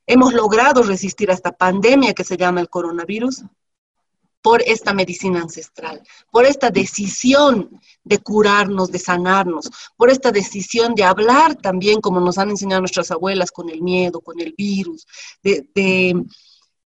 Hemos 0.04 0.32
logrado 0.34 0.82
resistir 0.82 1.30
a 1.30 1.34
esta 1.34 1.52
pandemia 1.52 2.12
que 2.12 2.24
se 2.24 2.36
llama 2.36 2.60
el 2.60 2.68
coronavirus 2.68 3.44
por 4.42 4.60
esta 4.62 4.92
medicina 4.92 5.42
ancestral, 5.42 6.02
por 6.32 6.44
esta 6.44 6.70
decisión 6.70 7.70
de 8.02 8.18
curarnos, 8.18 8.90
de 8.90 8.98
sanarnos, 8.98 9.70
por 9.96 10.10
esta 10.10 10.32
decisión 10.32 10.96
de 10.96 11.04
hablar 11.04 11.54
también, 11.54 12.00
como 12.00 12.18
nos 12.18 12.36
han 12.36 12.50
enseñado 12.50 12.80
nuestras 12.80 13.12
abuelas, 13.12 13.52
con 13.52 13.70
el 13.70 13.80
miedo, 13.80 14.20
con 14.20 14.40
el 14.40 14.54
virus, 14.58 15.06
de, 15.40 16.24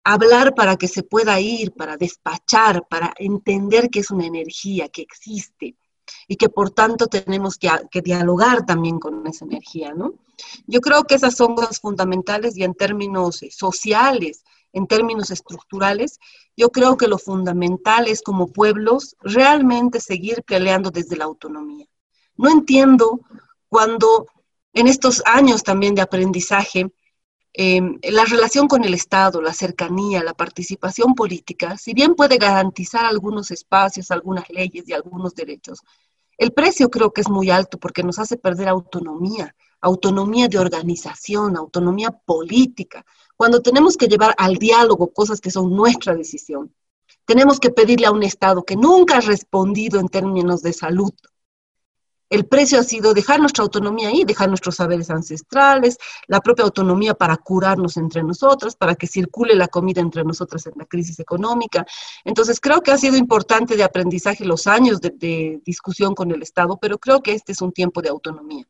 hablar 0.03 0.55
para 0.55 0.77
que 0.77 0.87
se 0.87 1.03
pueda 1.03 1.39
ir, 1.39 1.73
para 1.73 1.97
despachar, 1.97 2.87
para 2.89 3.13
entender 3.17 3.89
que 3.89 3.99
es 3.99 4.11
una 4.11 4.25
energía 4.25 4.89
que 4.89 5.01
existe 5.01 5.75
y 6.27 6.35
que 6.35 6.49
por 6.49 6.71
tanto 6.71 7.07
tenemos 7.07 7.57
que, 7.57 7.69
que, 7.91 8.01
dialogar 8.01 8.65
también 8.65 8.99
con 8.99 9.25
esa 9.27 9.45
energía, 9.45 9.93
¿no? 9.93 10.13
Yo 10.65 10.81
creo 10.81 11.03
que 11.03 11.15
esas 11.15 11.35
son 11.35 11.55
cosas 11.55 11.79
fundamentales 11.79 12.57
y 12.57 12.63
en 12.63 12.73
términos 12.73 13.43
eh, 13.43 13.51
sociales, 13.51 14.43
en 14.73 14.87
términos 14.87 15.31
estructurales, 15.31 16.19
yo 16.55 16.69
creo 16.69 16.97
que 16.97 17.07
lo 17.07 17.17
fundamental 17.17 18.07
es 18.07 18.21
como 18.21 18.47
pueblos 18.47 19.15
realmente 19.21 19.99
seguir 19.99 20.43
peleando 20.43 20.91
desde 20.91 21.17
la 21.17 21.25
autonomía. 21.25 21.87
No 22.35 22.49
entiendo 22.49 23.21
cuando 23.67 24.27
en 24.73 24.87
estos 24.87 25.21
años 25.25 25.63
también 25.63 25.95
de 25.95 26.01
aprendizaje, 26.01 26.91
em, 27.53 27.99
la 28.03 28.25
relación 28.25 28.67
con 28.67 28.83
el 28.83 28.93
Estado, 28.93 29.41
la 29.41 29.53
cercanía, 29.53 30.23
la 30.23 30.33
participación 30.33 31.15
política, 31.15 31.77
si 31.77 31.93
bien 31.93 32.15
puede 32.15 32.37
garantizar 32.37 33.05
algunos 33.05 33.51
espacios, 33.51 34.11
algunas 34.11 34.49
leyes 34.49 34.87
y 34.87 34.93
algunos 34.93 35.35
derechos, 35.35 35.79
el 36.37 36.53
precio 36.53 36.89
creo 36.89 37.11
que 37.11 37.21
es 37.21 37.29
muy 37.29 37.49
alto 37.49 37.77
porque 37.77 38.03
nos 38.03 38.17
hace 38.17 38.37
perder 38.37 38.69
autonomía, 38.69 39.55
autonomía 39.81 40.47
de 40.47 40.57
organización, 40.57 41.57
autonomía 41.57 42.11
política, 42.11 43.05
cuando 43.35 43.61
tenemos 43.61 43.97
que 43.97 44.07
llevar 44.07 44.35
al 44.37 44.55
diálogo 44.55 45.13
cosas 45.13 45.39
que 45.39 45.51
son 45.51 45.75
nuestra 45.75 46.13
decisión, 46.15 46.73
tenemos 47.25 47.59
que 47.59 47.69
pedirle 47.69 48.07
a 48.07 48.11
un 48.11 48.23
Estado 48.23 48.63
que 48.63 48.75
nunca 48.75 49.17
ha 49.17 49.21
respondido 49.21 49.99
en 49.99 50.09
términos 50.09 50.61
de 50.61 50.73
salud. 50.73 51.13
El 52.29 52.45
precio 52.45 52.79
ha 52.79 52.83
sido 52.83 53.13
dejar 53.13 53.39
nuestra 53.39 53.63
autonomía 53.63 54.09
ahí, 54.09 54.23
dejar 54.23 54.49
nuestros 54.49 54.75
saberes 54.75 55.09
ancestrales, 55.09 55.97
la 56.27 56.41
propia 56.41 56.65
autonomía 56.65 57.15
para 57.15 57.37
curarnos 57.37 57.97
entre 57.97 58.21
nosotras, 58.23 58.75
para 58.75 58.93
que 58.93 59.07
circule 59.07 59.55
la 59.55 59.67
comida 59.67 59.99
entre 60.01 60.23
nosotras 60.23 60.67
en 60.67 60.73
la 60.77 60.85
crisis 60.85 61.19
económica. 61.19 61.85
Entonces, 62.23 62.59
creo 62.59 62.81
que 62.81 62.91
ha 62.91 62.97
sido 62.97 63.17
importante 63.17 63.75
de 63.75 63.83
aprendizaje 63.83 64.45
los 64.45 64.67
años 64.67 65.01
de, 65.01 65.09
de 65.09 65.61
discusión 65.65 66.13
con 66.13 66.31
el 66.31 66.43
Estado, 66.43 66.77
pero 66.79 66.99
creo 66.99 67.21
que 67.21 67.33
este 67.33 67.53
es 67.53 67.61
un 67.61 67.71
tiempo 67.71 68.01
de 68.01 68.09
autonomía 68.09 68.65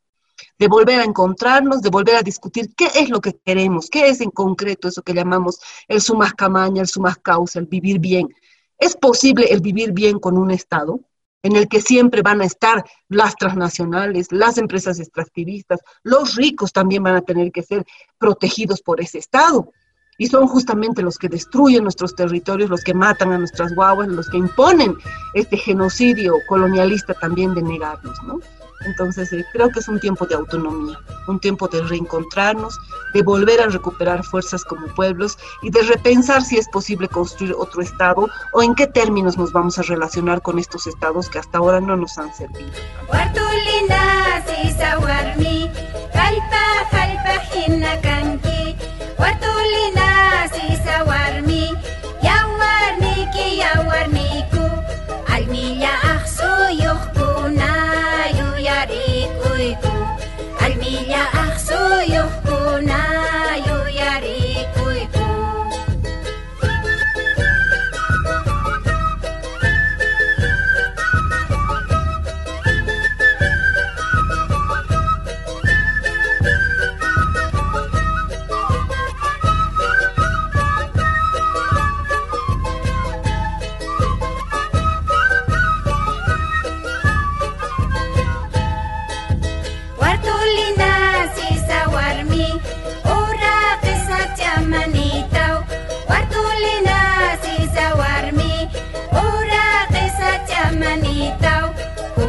de 0.58 0.68
volver 0.68 1.00
a 1.02 1.04
encontrarnos, 1.04 1.82
de 1.82 1.90
volver 1.90 2.16
a 2.16 2.22
discutir 2.22 2.74
qué 2.76 2.90
es 2.96 3.10
lo 3.10 3.20
que 3.20 3.34
queremos, 3.34 3.90
qué 3.90 4.10
es 4.10 4.22
en 4.22 4.32
concreto 4.32 4.88
eso 4.88 5.02
que 5.02 5.14
llamamos 5.14 5.60
el 5.88 6.02
sumas 6.02 6.34
camaña, 6.34 6.82
el 6.82 6.88
sumas 6.88 7.18
causa, 7.18 7.60
el 7.60 7.66
vivir 7.66 8.00
bien. 8.00 8.30
¿Es 8.78 8.96
posible 8.96 9.48
el 9.52 9.60
vivir 9.60 9.92
bien 9.92 10.20
con 10.20 10.38
un 10.38 10.52
Estado 10.52 11.02
en 11.44 11.56
el 11.56 11.68
que 11.68 11.82
siempre 11.82 12.22
van 12.22 12.42
a 12.42 12.46
estar 12.46 12.84
las 13.08 13.36
transnacionales, 13.36 14.32
las 14.32 14.58
empresas 14.58 15.00
extractivistas, 15.00 15.80
los 16.04 16.36
ricos 16.36 16.74
también 16.74 17.04
van 17.04 17.16
a 17.16 17.22
tener 17.22 17.52
que 17.52 17.64
ser 17.64 17.86
protegidos 18.18 18.82
por 18.82 19.02
ese 19.02 19.20
Estado? 19.20 19.72
Y 20.18 20.28
son 20.28 20.48
justamente 20.48 21.02
los 21.02 21.18
que 21.18 21.30
destruyen 21.30 21.84
nuestros 21.84 22.14
territorios, 22.14 22.70
los 22.70 22.84
que 22.84 22.94
matan 22.94 23.32
a 23.32 23.38
nuestras 23.38 23.74
guaguas, 23.74 24.10
los 24.10 24.30
que 24.30 24.38
imponen 24.38 24.96
este 25.34 25.56
genocidio 25.56 26.36
colonialista 26.50 27.14
también 27.14 27.54
de 27.54 27.62
negarnos, 27.62 28.22
¿no? 28.24 28.40
Entonces 28.86 29.32
eh, 29.34 29.46
creo 29.52 29.70
que 29.70 29.80
es 29.80 29.88
un 29.88 30.00
tiempo 30.00 30.26
de 30.26 30.36
autonomía, 30.36 31.00
un 31.28 31.40
tiempo 31.40 31.68
de 31.68 31.82
reencontrarnos, 31.82 32.80
de 33.14 33.22
volver 33.22 33.62
a 33.62 33.68
recuperar 33.68 34.24
fuerzas 34.24 34.64
como 34.64 34.88
pueblos 34.88 35.38
y 35.62 35.70
de 35.70 35.82
repensar 35.84 36.42
si 36.44 36.58
es 36.58 36.68
posible 36.70 37.08
construir 37.08 37.54
otro 37.58 37.82
Estado 37.82 38.28
o 38.54 38.64
en 38.64 38.76
qué 38.76 38.88
términos 38.88 39.38
nos 39.38 39.52
vamos 39.52 39.78
a 39.80 39.84
relacionar 39.84 40.42
con 40.42 40.60
estos 40.60 40.88
Estados 40.88 41.30
que 41.30 41.40
hasta 41.40 41.58
ahora 41.58 41.82
no 41.82 41.96
nos 41.98 42.18
han 42.18 42.34
servido. 42.34 42.72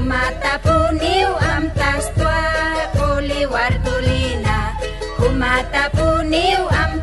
Kumatapunin 0.00 1.28
ang 1.44 1.68
tas 1.76 2.08
tua, 2.16 2.40
uliwar 3.20 3.68
Kumata 5.20 5.92
puniu 5.92 6.64
am. 6.72 6.99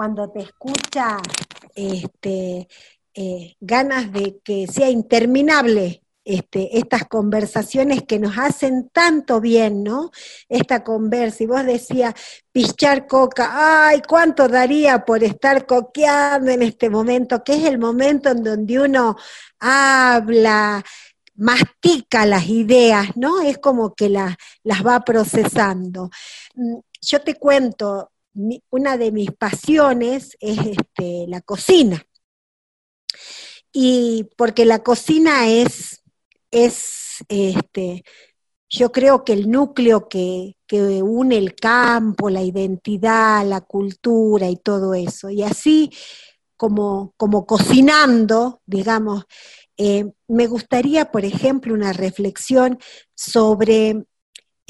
Cuando 0.00 0.30
te 0.30 0.40
escucha 0.40 1.18
este, 1.74 2.66
eh, 3.12 3.56
ganas 3.60 4.10
de 4.10 4.40
que 4.42 4.66
sea 4.66 4.88
interminable 4.88 6.02
este, 6.24 6.78
estas 6.78 7.04
conversaciones 7.04 8.04
que 8.04 8.18
nos 8.18 8.38
hacen 8.38 8.88
tanto 8.94 9.42
bien, 9.42 9.84
¿no? 9.84 10.10
Esta 10.48 10.84
conversa, 10.84 11.42
y 11.42 11.46
vos 11.48 11.66
decías, 11.66 12.14
pichar 12.50 13.06
coca, 13.06 13.88
ay, 13.88 14.00
¿cuánto 14.08 14.48
daría 14.48 15.04
por 15.04 15.22
estar 15.22 15.66
coqueando 15.66 16.50
en 16.50 16.62
este 16.62 16.88
momento? 16.88 17.44
Que 17.44 17.56
es 17.56 17.64
el 17.64 17.78
momento 17.78 18.30
en 18.30 18.42
donde 18.42 18.80
uno 18.80 19.16
habla, 19.58 20.82
mastica 21.34 22.24
las 22.24 22.48
ideas, 22.48 23.14
¿no? 23.16 23.42
Es 23.42 23.58
como 23.58 23.92
que 23.94 24.08
las 24.08 24.86
va 24.86 25.00
procesando. 25.00 26.08
Mm, 26.54 26.78
yo 27.02 27.20
te 27.20 27.34
cuento, 27.34 28.12
una 28.70 28.96
de 28.96 29.12
mis 29.12 29.30
pasiones 29.32 30.36
es 30.40 30.58
este, 30.58 31.26
la 31.28 31.40
cocina. 31.40 32.02
Y 33.72 34.28
porque 34.36 34.64
la 34.64 34.82
cocina 34.82 35.48
es, 35.48 36.02
es 36.50 37.24
este, 37.28 38.04
yo 38.68 38.92
creo 38.92 39.24
que 39.24 39.32
el 39.32 39.50
núcleo 39.50 40.08
que, 40.08 40.56
une 41.02 41.36
el 41.36 41.56
campo, 41.56 42.30
la 42.30 42.42
identidad, 42.42 43.44
la 43.44 43.60
cultura 43.60 44.48
y 44.48 44.56
todo 44.56 44.94
eso. 44.94 45.28
Y 45.28 45.42
así 45.42 45.90
como, 46.56 47.12
como 47.16 47.46
cocinando, 47.46 48.62
digamos, 48.66 49.24
eh, 49.76 50.12
me 50.28 50.46
gustaría, 50.46 51.10
por 51.10 51.24
ejemplo, 51.24 51.74
una 51.74 51.92
reflexión 51.92 52.78
sobre 53.14 54.04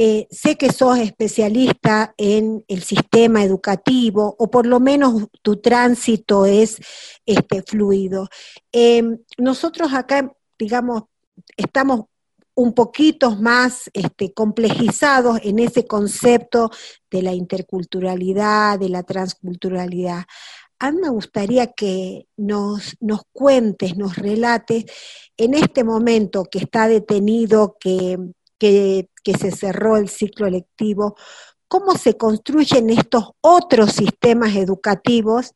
eh, 0.02 0.28
sé 0.30 0.56
que 0.56 0.72
sos 0.72 0.98
especialista 0.98 2.14
en 2.16 2.64
el 2.68 2.82
sistema 2.82 3.44
educativo, 3.44 4.34
o 4.38 4.50
por 4.50 4.64
lo 4.64 4.80
menos 4.80 5.26
tu 5.42 5.60
tránsito 5.60 6.46
es 6.46 6.78
este, 7.26 7.60
fluido. 7.60 8.30
Em, 8.72 9.18
nosotros 9.36 9.92
acá, 9.92 10.32
digamos, 10.58 11.02
estamos 11.54 12.06
un 12.54 12.72
poquito 12.72 13.36
más 13.36 13.90
este, 13.92 14.32
complejizados 14.32 15.38
en 15.42 15.58
ese 15.58 15.86
concepto 15.86 16.70
de 17.10 17.20
la 17.20 17.34
interculturalidad, 17.34 18.78
de 18.78 18.88
la 18.88 19.02
transculturalidad. 19.02 20.24
A 20.78 20.92
mí 20.92 20.98
me 21.02 21.10
gustaría 21.10 21.72
que 21.74 22.26
nos, 22.38 22.96
nos 23.00 23.20
cuentes, 23.34 23.98
nos 23.98 24.16
relates 24.16 24.86
en 25.36 25.52
este 25.52 25.84
momento 25.84 26.44
que 26.44 26.58
está 26.58 26.88
detenido, 26.88 27.76
que 27.78 28.16
que, 28.60 29.08
se 29.38 29.50
cerró 29.50 29.96
el 29.96 30.08
ciclo 30.08 30.48
lectivo, 30.48 31.16
cómo 31.68 31.96
se 31.96 32.16
construyen 32.16 32.90
estos 32.90 33.30
otros 33.40 33.92
sistemas 33.92 34.56
educativos 34.56 35.52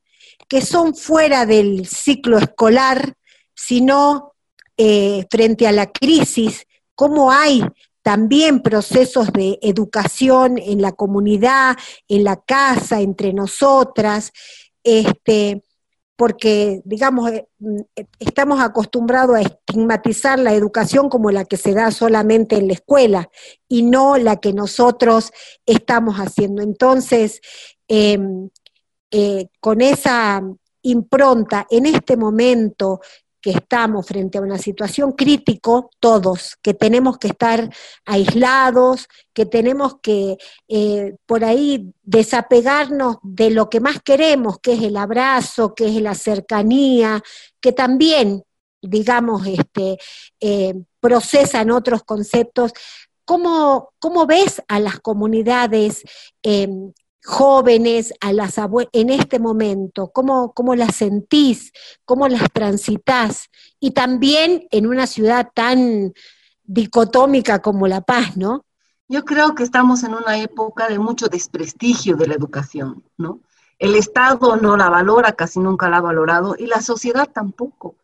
que 0.48 0.60
son 0.60 0.94
fuera 0.94 1.44
del 1.44 1.86
ciclo 1.86 2.38
escolar, 2.38 3.14
sino 3.54 4.32
eh, 4.76 5.26
frente 5.30 5.66
a 5.66 5.72
la 5.72 5.90
crisis, 5.90 6.66
cómo 6.94 7.30
hay 7.30 7.62
también 8.02 8.60
procesos 8.60 9.32
de 9.32 9.58
educación 9.62 10.58
en 10.58 10.82
la 10.82 10.92
comunidad, 10.92 11.76
en 12.06 12.24
la 12.24 12.36
casa, 12.36 13.00
entre 13.00 13.32
nosotras, 13.32 14.30
este, 14.82 15.62
porque, 16.16 16.80
digamos, 16.84 17.30
eh, 17.30 17.48
mm, 17.58 17.80
eh, 17.96 18.06
estamos 18.18 18.60
acostumbrados 18.60 19.36
a 19.36 19.40
estigmatizar 19.40 20.38
la 20.38 20.54
educación 20.54 21.08
como 21.08 21.30
la 21.30 21.44
que 21.44 21.56
se 21.56 21.74
da 21.74 21.90
solamente 21.90 22.56
en 22.56 22.68
la 22.68 22.74
escuela 22.74 23.30
y 23.68 23.82
no 23.82 24.16
la 24.16 24.36
que 24.36 24.52
nosotros 24.52 25.32
estamos 25.66 26.16
haciendo. 26.16 26.62
Entonces, 26.62 27.40
em, 27.88 28.48
eh, 29.10 29.48
con 29.60 29.80
esa 29.80 30.42
impronta, 30.82 31.66
en 31.70 31.86
este 31.86 32.16
momento 32.16 33.00
que 33.44 33.50
estamos 33.50 34.06
frente 34.06 34.38
a 34.38 34.40
una 34.40 34.56
situación 34.56 35.12
crítico, 35.12 35.90
todos, 36.00 36.56
que 36.62 36.72
tenemos 36.72 37.18
que 37.18 37.26
estar 37.26 37.68
aislados, 38.06 39.06
que 39.34 39.44
tenemos 39.44 39.96
que 40.00 40.38
eh, 40.66 41.16
por 41.26 41.44
ahí 41.44 41.92
desapegarnos 42.02 43.18
de 43.22 43.50
lo 43.50 43.68
que 43.68 43.80
más 43.80 44.00
queremos, 44.02 44.60
que 44.60 44.72
es 44.72 44.82
el 44.82 44.96
abrazo, 44.96 45.74
que 45.74 45.88
es 45.88 46.00
la 46.00 46.14
cercanía, 46.14 47.22
que 47.60 47.72
también, 47.72 48.44
digamos, 48.80 49.46
este, 49.46 49.98
eh, 50.40 50.74
procesan 50.98 51.70
otros 51.70 52.02
conceptos. 52.02 52.72
¿Cómo, 53.26 53.90
¿Cómo, 53.98 54.24
ves 54.24 54.62
a 54.68 54.80
las 54.80 55.00
comunidades 55.00 56.02
em, 56.42 56.94
jóvenes, 57.24 58.12
a 58.20 58.32
las 58.32 58.60
en 58.92 59.10
este 59.10 59.38
momento? 59.38 60.10
¿Cómo, 60.12 60.52
¿Cómo 60.52 60.74
las 60.74 60.96
sentís? 60.96 61.72
¿Cómo 62.04 62.28
las 62.28 62.50
transitas 62.52 63.48
Y 63.80 63.92
también 63.92 64.66
en 64.70 64.86
una 64.86 65.06
ciudad 65.06 65.50
tan 65.54 66.12
dicotómica 66.62 67.60
como 67.60 67.88
La 67.88 68.02
Paz, 68.02 68.36
¿no? 68.36 68.64
Yo 69.08 69.24
creo 69.24 69.54
que 69.54 69.62
estamos 69.62 70.02
en 70.02 70.14
una 70.14 70.38
época 70.38 70.88
de 70.88 70.98
mucho 70.98 71.28
desprestigio 71.28 72.16
de 72.16 72.26
la 72.26 72.34
educación, 72.34 73.04
¿no? 73.16 73.40
El 73.78 73.96
Estado 73.96 74.56
no 74.56 74.76
la 74.76 74.88
valora, 74.88 75.32
casi 75.32 75.60
nunca 75.60 75.90
la 75.90 75.98
ha 75.98 76.00
valorado, 76.00 76.54
y 76.58 76.66
la 76.66 76.80
sociedad 76.80 77.28
tampoco. 77.30 77.96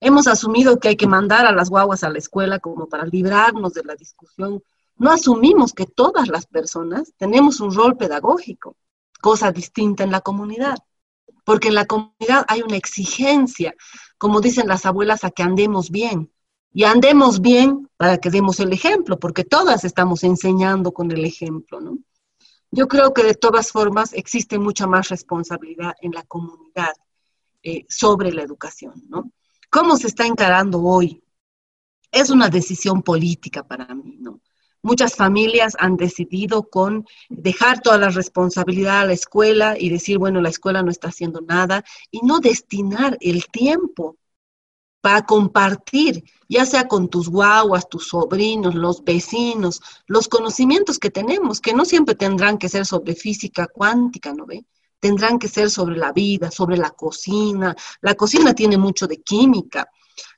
Hemos 0.00 0.26
asumido 0.26 0.78
que 0.78 0.88
hay 0.88 0.96
que 0.96 1.06
mandar 1.06 1.44
a 1.44 1.52
las 1.52 1.70
guaguas 1.70 2.04
a 2.04 2.10
la 2.10 2.18
escuela 2.18 2.60
como 2.60 2.86
para 2.86 3.04
librarnos 3.04 3.74
de 3.74 3.84
la 3.84 3.94
discusión 3.94 4.62
no 4.98 5.12
asumimos 5.12 5.72
que 5.72 5.86
todas 5.86 6.28
las 6.28 6.46
personas 6.46 7.12
tenemos 7.16 7.60
un 7.60 7.72
rol 7.74 7.96
pedagógico, 7.96 8.76
cosa 9.20 9.52
distinta 9.52 10.04
en 10.04 10.10
la 10.10 10.20
comunidad, 10.20 10.78
porque 11.44 11.68
en 11.68 11.74
la 11.74 11.86
comunidad 11.86 12.44
hay 12.48 12.62
una 12.62 12.76
exigencia, 12.76 13.74
como 14.18 14.40
dicen 14.40 14.68
las 14.68 14.86
abuelas, 14.86 15.24
a 15.24 15.30
que 15.30 15.42
andemos 15.42 15.90
bien. 15.90 16.32
Y 16.72 16.84
andemos 16.84 17.40
bien 17.40 17.88
para 17.96 18.18
que 18.18 18.30
demos 18.30 18.60
el 18.60 18.72
ejemplo, 18.72 19.18
porque 19.18 19.44
todas 19.44 19.84
estamos 19.84 20.22
enseñando 20.22 20.92
con 20.92 21.10
el 21.10 21.24
ejemplo, 21.24 21.80
¿no? 21.80 21.98
Yo 22.70 22.86
creo 22.86 23.14
que 23.14 23.22
de 23.22 23.34
todas 23.34 23.72
formas 23.72 24.12
existe 24.12 24.58
mucha 24.58 24.86
más 24.86 25.08
responsabilidad 25.08 25.94
en 26.02 26.12
la 26.12 26.24
comunidad 26.24 26.92
eh, 27.62 27.86
sobre 27.88 28.32
la 28.32 28.42
educación, 28.42 29.04
¿no? 29.08 29.30
¿Cómo 29.70 29.96
se 29.96 30.08
está 30.08 30.26
encarando 30.26 30.82
hoy? 30.82 31.22
Es 32.10 32.30
una 32.30 32.48
decisión 32.48 33.02
política 33.02 33.66
para 33.66 33.94
mí, 33.94 34.18
¿no? 34.20 34.40
Muchas 34.82 35.16
familias 35.16 35.76
han 35.78 35.96
decidido 35.96 36.68
con 36.68 37.06
dejar 37.28 37.80
toda 37.80 37.98
la 37.98 38.10
responsabilidad 38.10 39.00
a 39.00 39.06
la 39.06 39.12
escuela 39.12 39.76
y 39.78 39.90
decir, 39.90 40.18
bueno, 40.18 40.40
la 40.40 40.50
escuela 40.50 40.82
no 40.82 40.90
está 40.90 41.08
haciendo 41.08 41.40
nada 41.40 41.84
y 42.10 42.20
no 42.20 42.38
destinar 42.38 43.18
el 43.20 43.46
tiempo 43.46 44.16
para 45.00 45.24
compartir, 45.24 46.24
ya 46.48 46.66
sea 46.66 46.88
con 46.88 47.08
tus 47.08 47.28
guaguas, 47.28 47.88
tus 47.88 48.08
sobrinos, 48.08 48.74
los 48.74 49.04
vecinos, 49.04 49.80
los 50.06 50.28
conocimientos 50.28 50.98
que 50.98 51.10
tenemos, 51.10 51.60
que 51.60 51.72
no 51.72 51.84
siempre 51.84 52.14
tendrán 52.14 52.58
que 52.58 52.68
ser 52.68 52.84
sobre 52.84 53.14
física 53.14 53.68
cuántica, 53.68 54.32
¿no 54.32 54.46
ve? 54.46 54.64
Tendrán 55.00 55.38
que 55.38 55.48
ser 55.48 55.70
sobre 55.70 55.96
la 55.96 56.12
vida, 56.12 56.50
sobre 56.50 56.76
la 56.76 56.90
cocina. 56.90 57.76
La 58.00 58.14
cocina 58.14 58.54
tiene 58.54 58.76
mucho 58.76 59.06
de 59.06 59.22
química. 59.22 59.88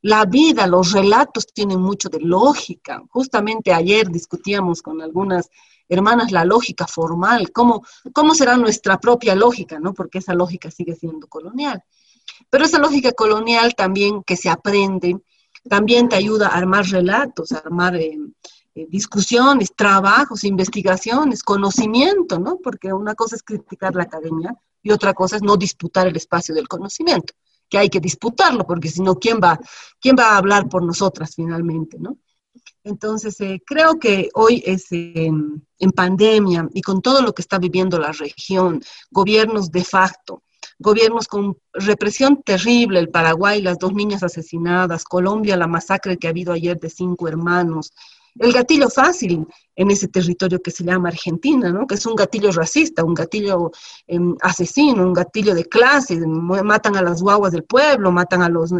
La 0.02 0.24
vida, 0.24 0.66
los 0.66 0.92
relatos 0.92 1.46
tienen 1.52 1.80
mucho 1.80 2.08
de 2.08 2.20
lógica. 2.20 3.02
Justamente 3.10 3.72
ayer 3.72 4.08
discutíamos 4.08 4.82
con 4.82 5.00
algunas 5.02 5.48
hermanas 5.88 6.30
la 6.30 6.44
lógica 6.44 6.86
formal, 6.86 7.52
cómo, 7.52 7.84
cómo 8.12 8.34
será 8.34 8.56
nuestra 8.56 8.98
propia 8.98 9.34
lógica, 9.34 9.78
¿no? 9.80 9.92
Porque 9.92 10.18
esa 10.18 10.34
lógica 10.34 10.70
sigue 10.70 10.94
siendo 10.94 11.26
colonial. 11.26 11.82
Pero 12.48 12.64
esa 12.64 12.78
lógica 12.78 13.12
colonial 13.12 13.74
también 13.74 14.22
que 14.22 14.36
se 14.36 14.48
aprende, 14.48 15.20
también 15.68 16.08
te 16.08 16.16
ayuda 16.16 16.48
a 16.48 16.56
armar 16.56 16.86
relatos, 16.86 17.52
a 17.52 17.58
armar 17.58 17.96
eh, 17.96 18.16
eh, 18.74 18.86
discusiones, 18.88 19.74
trabajos, 19.74 20.44
investigaciones, 20.44 21.42
conocimiento, 21.42 22.38
¿no? 22.38 22.58
Porque 22.62 22.92
una 22.92 23.14
cosa 23.14 23.36
es 23.36 23.42
criticar 23.42 23.94
la 23.96 24.04
academia 24.04 24.54
y 24.82 24.92
otra 24.92 25.12
cosa 25.12 25.36
es 25.36 25.42
no 25.42 25.56
disputar 25.56 26.06
el 26.06 26.16
espacio 26.16 26.54
del 26.54 26.68
conocimiento 26.68 27.34
que 27.70 27.78
hay 27.78 27.88
que 27.88 28.00
disputarlo, 28.00 28.66
porque 28.66 28.88
si 28.88 29.00
no, 29.00 29.14
¿quién 29.14 29.40
va, 29.42 29.58
¿quién 30.00 30.16
va 30.18 30.32
a 30.32 30.36
hablar 30.36 30.68
por 30.68 30.82
nosotras 30.82 31.34
finalmente, 31.34 31.96
no? 31.98 32.18
Entonces, 32.82 33.40
eh, 33.40 33.62
creo 33.64 33.98
que 33.98 34.28
hoy 34.34 34.62
es 34.66 34.86
en 34.90 35.62
pandemia 35.94 36.68
y 36.74 36.82
con 36.82 37.00
todo 37.00 37.22
lo 37.22 37.32
que 37.32 37.42
está 37.42 37.58
viviendo 37.58 37.98
la 37.98 38.12
región, 38.12 38.82
gobiernos 39.10 39.70
de 39.70 39.84
facto, 39.84 40.42
gobiernos 40.78 41.28
con 41.28 41.58
represión 41.74 42.42
terrible, 42.42 42.98
el 42.98 43.10
Paraguay, 43.10 43.60
las 43.60 43.78
dos 43.78 43.92
niñas 43.92 44.22
asesinadas, 44.22 45.04
Colombia, 45.04 45.56
la 45.56 45.66
masacre 45.66 46.16
que 46.16 46.26
ha 46.26 46.30
habido 46.30 46.52
ayer 46.52 46.78
de 46.80 46.88
cinco 46.88 47.28
hermanos, 47.28 47.92
el 48.40 48.52
gatillo 48.52 48.88
fácil 48.88 49.46
en 49.76 49.90
ese 49.90 50.08
territorio 50.08 50.60
que 50.60 50.70
se 50.70 50.84
llama 50.84 51.10
Argentina, 51.10 51.70
¿no? 51.70 51.86
que 51.86 51.94
es 51.94 52.06
un 52.06 52.14
gatillo 52.14 52.50
racista, 52.52 53.04
un 53.04 53.14
gatillo 53.14 53.70
em, 54.06 54.34
asesino, 54.40 55.04
un 55.04 55.12
gatillo 55.12 55.54
de 55.54 55.64
clase, 55.64 56.18
matan 56.26 56.96
a 56.96 57.02
las 57.02 57.22
guaguas 57.22 57.52
del 57.52 57.64
pueblo, 57.64 58.10
matan 58.10 58.42
a 58.42 58.48
los, 58.48 58.72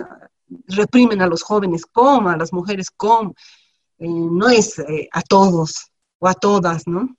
reprimen 0.67 1.23
a 1.23 1.27
los 1.27 1.43
jóvenes 1.43 1.87
como, 1.87 2.29
a 2.29 2.37
las 2.37 2.53
mujeres 2.53 2.91
como, 2.91 3.35
eh, 3.99 4.09
no 4.09 4.49
es 4.49 4.79
eh, 4.79 5.09
a 5.13 5.23
todos 5.23 5.91
o 6.19 6.27
a 6.27 6.35
todas, 6.35 6.87
¿no? 6.87 7.17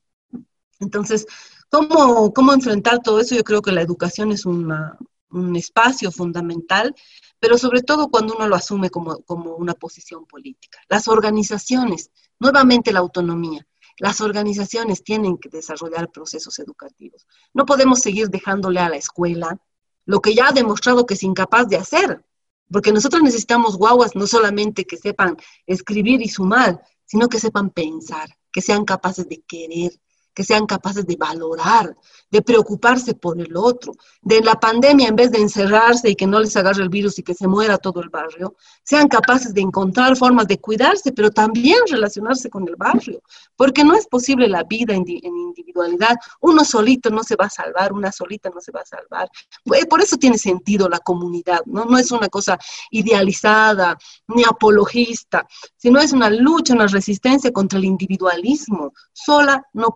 Entonces, 0.79 1.25
¿Cómo, 1.71 2.33
¿Cómo 2.33 2.51
enfrentar 2.51 2.99
todo 2.99 3.21
eso? 3.21 3.33
Yo 3.33 3.45
creo 3.45 3.61
que 3.61 3.71
la 3.71 3.81
educación 3.81 4.33
es 4.33 4.45
una, 4.45 4.97
un 5.29 5.55
espacio 5.55 6.11
fundamental, 6.11 6.93
pero 7.39 7.57
sobre 7.57 7.81
todo 7.81 8.09
cuando 8.09 8.35
uno 8.35 8.45
lo 8.45 8.57
asume 8.57 8.89
como, 8.89 9.19
como 9.23 9.55
una 9.55 9.73
posición 9.73 10.25
política. 10.25 10.79
Las 10.89 11.07
organizaciones, 11.07 12.11
nuevamente 12.41 12.91
la 12.91 12.99
autonomía, 12.99 13.65
las 13.99 14.19
organizaciones 14.19 15.03
tienen 15.03 15.37
que 15.37 15.47
desarrollar 15.47 16.09
procesos 16.09 16.57
educativos. 16.57 17.27
No 17.53 17.67
podemos 17.67 17.99
seguir 17.99 18.29
dejándole 18.29 18.79
a 18.79 18.89
la 18.89 18.95
escuela 18.97 19.61
lo 20.05 20.21
que 20.21 20.33
ya 20.33 20.47
ha 20.47 20.51
demostrado 20.51 21.05
que 21.05 21.13
es 21.13 21.21
incapaz 21.21 21.69
de 21.69 21.77
hacer, 21.77 22.25
porque 22.71 22.91
nosotros 22.91 23.21
necesitamos 23.21 23.77
guaguas 23.77 24.15
no 24.15 24.25
solamente 24.25 24.85
que 24.85 24.97
sepan 24.97 25.37
escribir 25.67 26.19
y 26.23 26.29
sumar, 26.29 26.81
sino 27.05 27.29
que 27.29 27.39
sepan 27.39 27.69
pensar, 27.69 28.27
que 28.51 28.61
sean 28.61 28.85
capaces 28.85 29.29
de 29.29 29.43
querer, 29.43 29.91
que 30.33 30.43
sean 30.43 30.65
capaces 30.65 31.05
de 31.05 31.15
valorar, 31.15 31.95
de 32.29 32.41
preocuparse 32.41 33.13
por 33.13 33.39
el 33.39 33.55
otro, 33.57 33.93
de 34.21 34.41
la 34.41 34.53
pandemia 34.53 35.09
en 35.09 35.15
vez 35.15 35.31
de 35.31 35.39
encerrarse 35.39 36.09
y 36.09 36.15
que 36.15 36.27
no 36.27 36.39
les 36.39 36.55
agarre 36.55 36.83
el 36.83 36.89
virus 36.89 37.19
y 37.19 37.23
que 37.23 37.33
se 37.33 37.47
muera 37.47 37.77
todo 37.77 38.01
el 38.01 38.09
barrio, 38.09 38.55
sean 38.83 39.07
capaces 39.07 39.53
de 39.53 39.61
encontrar 39.61 40.15
formas 40.15 40.47
de 40.47 40.59
cuidarse, 40.59 41.11
pero 41.11 41.31
también 41.31 41.79
relacionarse 41.89 42.49
con 42.49 42.67
el 42.67 42.75
barrio, 42.75 43.21
porque 43.55 43.83
no 43.83 43.95
es 43.95 44.07
posible 44.07 44.47
la 44.47 44.63
vida 44.63 44.93
en, 44.93 45.05
individualidad, 45.07 46.15
uno 46.39 46.63
solito 46.63 47.09
no 47.09 47.23
se 47.23 47.35
va 47.35 47.45
a 47.45 47.49
salvar, 47.49 47.93
una 47.93 48.11
solita 48.11 48.49
no 48.49 48.61
se 48.61 48.71
va 48.71 48.81
a 48.81 48.85
salvar. 48.85 49.29
Pues, 49.65 49.85
por 49.85 50.01
eso 50.01 50.17
tiene 50.17 50.37
sentido 50.37 50.87
la 50.87 50.99
comunidad, 50.99 51.61
¿no? 51.65 51.85
No 51.85 51.97
es 51.97 52.11
una 52.11 52.29
cosa 52.29 52.57
idealizada 52.89 53.97
ni 54.27 54.43
apologista, 54.43 55.45
sino 55.75 55.99
es 55.99 56.13
una 56.13 56.29
lucha, 56.29 56.73
una 56.73 56.87
resistencia 56.87 57.51
contra 57.51 57.79
el 57.79 57.85
individualismo. 57.85 58.93
Sola 59.11 59.63
no 59.73 59.93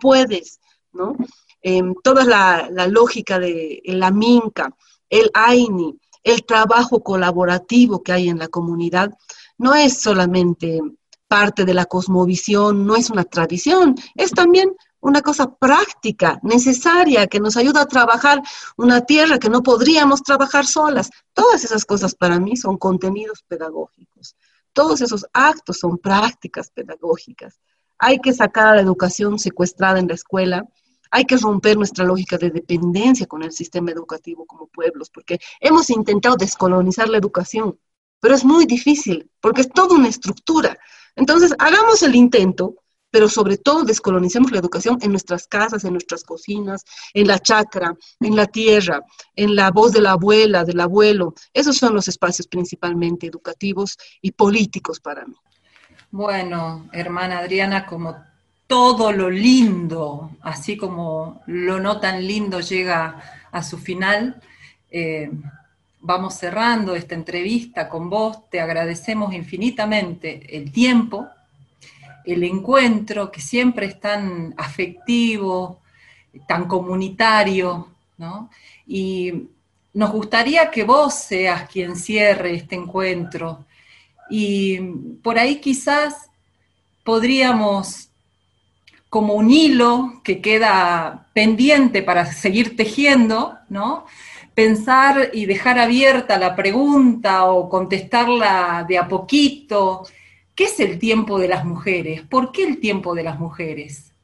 Em, 1.62 1.96
toda 2.04 2.24
la, 2.24 2.88
lógica 2.88 3.40
de 3.40 3.82
la 3.86 4.12
minca, 4.12 4.76
el 5.10 5.30
AINI, 5.34 6.00
el 6.24 6.46
trabajo 6.46 7.04
colaborativo 7.04 8.04
que 8.04 8.12
hay 8.12 8.30
en 8.30 8.40
la 8.40 8.48
comunidad, 8.48 9.12
no 9.58 9.74
es 9.74 10.02
solamente 10.02 10.80
parte 11.28 11.66
de 11.66 11.74
la 11.74 11.86
cosmovisión, 11.86 12.86
no 12.86 12.96
es 12.96 13.10
una 13.10 13.24
tradición, 13.24 13.96
es 14.16 14.32
también 14.32 14.76
una 15.00 15.22
cosa 15.22 15.54
práctica, 15.56 16.40
necesaria, 16.42 17.28
que 17.28 17.40
nos 17.40 17.58
ayuda 17.58 17.82
a 17.82 17.88
trabajar 17.88 18.42
una 18.78 19.02
tierra 19.02 19.38
que 19.38 19.50
no 19.50 19.62
podríamos 19.62 20.24
trabajar 20.24 20.66
solas. 20.66 21.10
Todas 21.34 21.64
esas 21.64 21.86
cosas 21.86 22.16
para 22.16 22.40
mí 22.40 22.58
son 22.58 22.78
contenidos 22.78 23.44
pedagógicos. 23.48 24.36
Todos 24.74 25.02
esos 25.02 25.26
actos 25.32 25.78
son 25.78 26.00
prácticas 26.00 26.72
pedagógicas. 26.72 27.60
Hay 28.08 28.20
que 28.20 28.34
sacar 28.34 28.68
a 28.68 28.76
la 28.76 28.82
educación 28.82 29.40
secuestrada 29.40 29.98
en 30.00 30.08
la 30.08 30.14
escuela 30.14 30.66
hay 31.16 31.24
que 31.24 31.38
romper 31.38 31.78
nuestra 31.78 32.04
lógica 32.04 32.38
de 32.38 32.50
dependencia 32.50 33.26
con 33.26 33.42
el 33.42 33.54
sistema 33.54 33.92
educativo 33.92 34.46
como 34.46 34.68
pueblos, 34.68 35.10
porque 35.10 35.40
hemos 35.62 35.90
intentado 35.90 36.36
descolonizar 36.36 37.08
la 37.08 37.18
educación, 37.18 37.80
pero 38.20 38.36
es 38.36 38.44
muy 38.44 38.66
difícil, 38.66 39.32
porque 39.40 39.62
es 39.62 39.70
toda 39.70 39.96
una 39.96 40.10
estructura. 40.10 40.78
Entonces, 41.16 41.54
hagamos 41.58 42.04
el 42.04 42.16
intento, 42.16 42.84
pero 43.10 43.30
sobre 43.30 43.58
todo 43.58 43.86
descolonicemos 43.86 44.52
la 44.52 44.60
educación 44.60 44.98
en 45.02 45.12
nuestras 45.12 45.48
casas, 45.48 45.86
en 45.86 45.94
nuestras 45.94 46.26
cocinas, 46.26 46.84
en 47.14 47.28
la 47.28 47.40
chacra, 47.40 47.96
en 48.20 48.36
la 48.36 48.48
tierra, 48.48 49.02
en 49.38 49.56
la 49.56 49.72
voz 49.72 49.94
de 49.94 50.02
la 50.02 50.12
abuela, 50.12 50.66
del 50.66 50.82
abuelo. 50.82 51.34
Esos 51.54 51.78
son 51.78 51.94
los 51.94 52.10
espacios 52.10 52.48
principalmente 52.48 53.28
educativos 53.28 53.98
y 54.22 54.32
políticos 54.32 55.00
para 55.00 55.24
mí. 55.26 55.36
Bueno, 56.12 56.88
hermana 56.92 57.40
Adriana, 57.40 57.86
como 57.86 58.16
todo 58.68 59.12
lo 59.12 59.30
lindo, 59.30 60.32
así 60.42 60.78
como 60.78 61.42
lo 61.46 61.80
no 61.80 62.00
tan 62.00 62.26
lindo 62.26 62.60
llega 62.60 63.48
a 63.52 63.64
su 63.64 63.78
final. 63.78 64.42
Eh, 64.90 65.30
vamos 66.02 66.36
cerrando 66.36 66.96
esta 66.96 67.16
entrevista 67.16 67.90
con 67.90 68.10
vos, 68.10 68.50
te 68.50 68.62
agradecemos 68.62 69.34
infinitamente 69.34 70.56
el 70.56 70.72
tiempo, 70.72 71.28
el 72.24 72.44
encuentro, 72.44 73.32
que 73.32 73.42
siempre 73.42 73.88
es 73.88 74.00
tan 74.00 74.54
afectivo, 74.58 75.80
tan 76.48 76.66
comunitario, 76.66 77.88
¿no? 78.18 78.50
Y 78.88 79.48
nos 79.94 80.12
gustaría 80.12 80.70
que 80.70 80.84
vos 80.84 81.14
seas 81.14 81.70
quien 81.70 81.96
cierre 81.96 82.56
este 82.56 82.76
encuentro. 82.76 83.66
Y 84.30 84.80
por 85.22 85.38
ahí 85.38 85.60
quizás 85.62 86.30
podríamos 87.04 88.10
como 89.10 89.36
un 89.36 89.50
hilo 89.50 90.22
que 90.24 90.42
queda 90.42 91.28
pendiente 91.34 92.02
para 92.02 92.26
seguir 92.26 92.76
tejiendo, 92.76 93.58
¿no? 93.70 94.06
Pensar 94.54 95.30
y 95.34 95.46
dejar 95.46 95.80
abierta 95.80 96.38
la 96.38 96.56
pregunta 96.56 97.46
o 97.46 97.70
contestarla 97.70 98.86
de 98.88 98.98
a 98.98 99.08
poquito. 99.08 100.06
¿Qué 100.54 100.66
es 100.66 100.80
el 100.80 101.00
tiempo 101.00 101.40
de 101.40 101.48
las 101.48 101.64
mujeres? 101.66 102.22
¿Por 102.24 102.52
qué 102.52 102.64
el 102.64 102.80
tiempo 102.80 103.16
de 103.16 103.24
las 103.24 103.40
mujeres? 103.40 104.15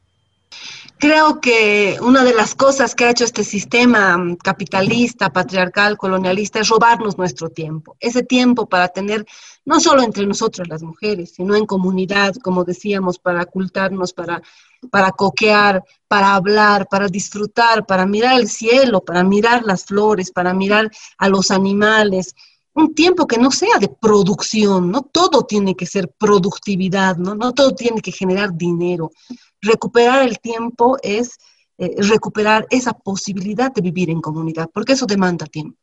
Creo 1.02 1.42
que 1.42 1.98
una 2.00 2.24
de 2.24 2.36
las 2.36 2.54
cosas 2.54 2.94
que 2.94 3.06
ha 3.06 3.10
hecho 3.10 3.24
este 3.24 3.44
sistema 3.44 4.24
capitalista, 4.44 5.34
patriarcal, 5.34 5.98
colonialista 5.98 6.60
es 6.60 6.70
robarnos 6.70 7.18
nuestro 7.18 7.50
tiempo. 7.50 7.98
Ese 8.00 8.22
tiempo 8.22 8.70
para 8.70 8.88
tener, 8.88 9.26
no 9.66 9.80
solo 9.80 10.04
entre 10.04 10.28
nosotros 10.28 10.68
las 10.68 10.84
mujeres, 10.84 11.34
sino 11.36 11.56
en 11.56 11.66
comunidad, 11.66 12.36
como 12.36 12.64
decíamos, 12.66 13.18
para 13.18 13.42
ocultarnos, 13.42 14.14
para 14.14 14.44
para 14.90 15.12
coquear, 15.12 15.84
para 16.08 16.36
hablar, 16.36 16.88
para 16.90 17.08
disfrutar, 17.08 17.86
para 17.86 18.06
mirar 18.06 18.40
el 18.40 18.48
cielo, 18.48 19.02
para 19.02 19.24
mirar 19.24 19.64
las 19.64 19.86
flores, 19.86 20.32
para 20.32 20.54
mirar 20.54 20.90
a 21.18 21.30
los 21.30 21.52
animales. 21.52 22.36
Un 22.74 22.94
tiempo 22.96 23.28
que 23.28 23.38
no 23.38 23.52
sea 23.52 23.78
de 23.80 23.90
producción, 23.90 24.92
no 24.92 25.02
todo 25.02 25.44
tiene 25.44 25.76
que 25.76 25.86
ser 25.86 26.10
productividad, 26.18 27.18
no, 27.18 27.36
no 27.36 27.54
todo 27.54 27.76
tiene 27.76 28.02
que 28.02 28.12
generar 28.12 28.54
dinero. 28.54 29.12
Recuperar 29.62 30.24
el 30.28 30.40
tiempo 30.40 30.98
es 31.02 31.38
eh, 31.78 31.96
recuperar 31.98 32.68
esa 32.70 32.94
posibilidad 32.94 33.74
de 33.74 33.82
vivir 33.82 34.10
en 34.10 34.22
comunidad, 34.22 34.70
porque 34.74 34.94
eso 34.94 35.06
demanda 35.06 35.46
tiempo. 35.48 35.78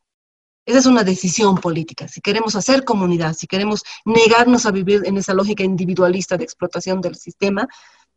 Esa 0.65 0.79
es 0.79 0.87
una 0.87 1.03
decisión 1.03 1.57
política. 1.57 2.07
Si 2.09 2.21
queremos 2.21 2.55
hacer 2.55 2.85
comunidad, 2.85 3.35
si 3.35 3.47
queremos 3.47 3.83
negarnos 4.05 4.67
a 4.67 4.71
vivir 4.71 5.03
en 5.07 5.17
esa 5.17 5.33
lógica 5.33 5.65
individualista 5.65 6.37
de 6.37 6.45
explotación 6.45 7.01
del 7.01 7.17
sistema, 7.17 7.67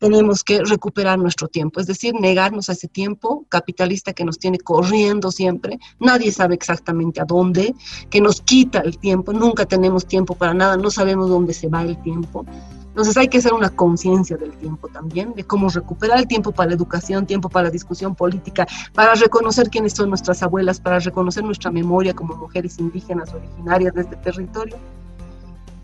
tenemos 0.02 0.44
que 0.44 0.64
recuperar 0.64 1.20
nuestro 1.20 1.48
tiempo, 1.48 1.80
es 1.80 1.86
decir, 1.86 2.16
negarnos 2.20 2.70
a 2.70 2.72
ese 2.72 2.88
tiempo 2.88 3.46
capitalista 3.50 4.14
que 4.14 4.26
nos 4.26 4.40
tiene 4.40 4.58
corriendo 4.58 5.32
siempre, 5.32 5.78
nadie 6.00 6.32
sabe 6.32 6.56
exactamente 6.56 7.22
a 7.22 7.26
dónde, 7.26 7.76
que 8.10 8.20
nos 8.20 8.42
quita 8.42 8.80
el 8.80 8.98
tiempo, 8.98 9.32
nunca 9.32 9.68
tenemos 9.68 10.08
tiempo 10.08 10.34
para 10.34 10.56
nada, 10.56 10.76
no 10.76 10.90
sabemos 10.90 11.30
dónde 11.30 11.54
se 11.54 11.68
va 11.68 11.84
el 11.84 12.02
tiempo. 12.02 12.44
Entonces 12.88 13.16
hay 13.16 13.28
que 13.28 13.38
hacer 13.38 13.54
una 13.54 13.70
conciencia 13.70 14.38
del 14.38 14.52
tiempo 14.54 14.88
también, 14.88 15.34
de 15.36 15.44
cómo 15.44 15.70
recuperar 15.70 16.18
el 16.18 16.28
tiempo 16.28 16.52
para 16.52 16.70
la 16.70 16.76
educación, 16.76 17.28
tiempo 17.28 17.48
para 17.48 17.66
la 17.66 17.70
discusión 17.70 18.16
política, 18.16 18.66
para 18.96 19.14
reconocer 19.14 19.70
quiénes 19.70 19.94
son 19.94 20.10
nuestras 20.10 20.42
abuelas, 20.42 20.80
para 20.80 20.98
reconocer 20.98 21.44
nuestra 21.44 21.70
memoria 21.70 22.16
como 22.16 22.36
mujeres 22.36 22.80
indígenas 22.80 23.32
originarias 23.36 23.94
de 23.94 24.02
este 24.02 24.16
territorio. 24.16 24.78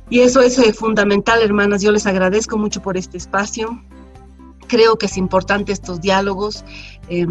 Y 0.09 0.21
eso 0.21 0.41
es 0.41 0.57
eh, 0.57 0.73
fundamental, 0.73 1.39
hermanas. 1.43 1.83
Yo 1.83 1.91
les 1.91 2.07
agradezco 2.07 2.57
mucho 2.57 2.81
por 2.81 2.97
este 2.97 3.17
espacio 3.17 3.79
creo 4.67 4.97
que 4.97 5.07
es 5.07 5.17
importante 5.17 5.71
estos 5.71 6.01
diálogos. 6.01 6.63
Eh, 7.09 7.25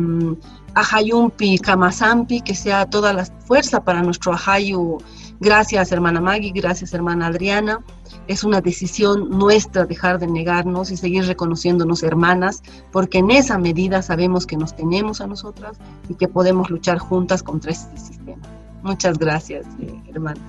Ajayumpi, 0.76 1.58
Kamasampi, 1.58 2.42
que 2.42 2.54
sea 2.54 2.84
toda 2.84 3.14
la 3.14 3.24
fuerza 3.24 3.82
para 3.82 4.02
nuestro 4.02 4.34
Ajayu. 4.34 4.98
Gracias, 5.40 5.90
hermana 5.90 6.20
Maggie, 6.20 6.52
gracias, 6.54 6.92
hermana 6.92 7.28
Adriana. 7.28 7.80
Es 8.26 8.44
una 8.44 8.60
decisión 8.60 9.30
nuestra 9.30 9.86
dejar 9.86 10.18
de 10.18 10.26
negarnos 10.26 10.90
y 10.90 10.98
seguir 10.98 11.24
reconociéndonos 11.26 12.02
hermanas, 12.02 12.62
porque 12.92 13.18
en 13.18 13.30
esa 13.30 13.56
medida 13.56 14.02
sabemos 14.02 14.46
que 14.46 14.58
nos 14.58 14.76
tenemos 14.76 15.22
a 15.22 15.26
nosotras 15.26 15.78
y 16.10 16.14
que 16.14 16.28
podemos 16.28 16.68
luchar 16.68 16.98
juntas 16.98 17.42
contra 17.42 17.72
este 17.72 17.96
sistema. 17.98 18.42
Muchas 18.82 19.18
gracias, 19.18 19.64
eh, 19.80 19.94
hermanas. 20.12 20.42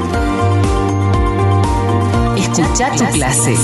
Escucha 2.37 2.91
tu 2.95 3.05
clase. 3.13 3.57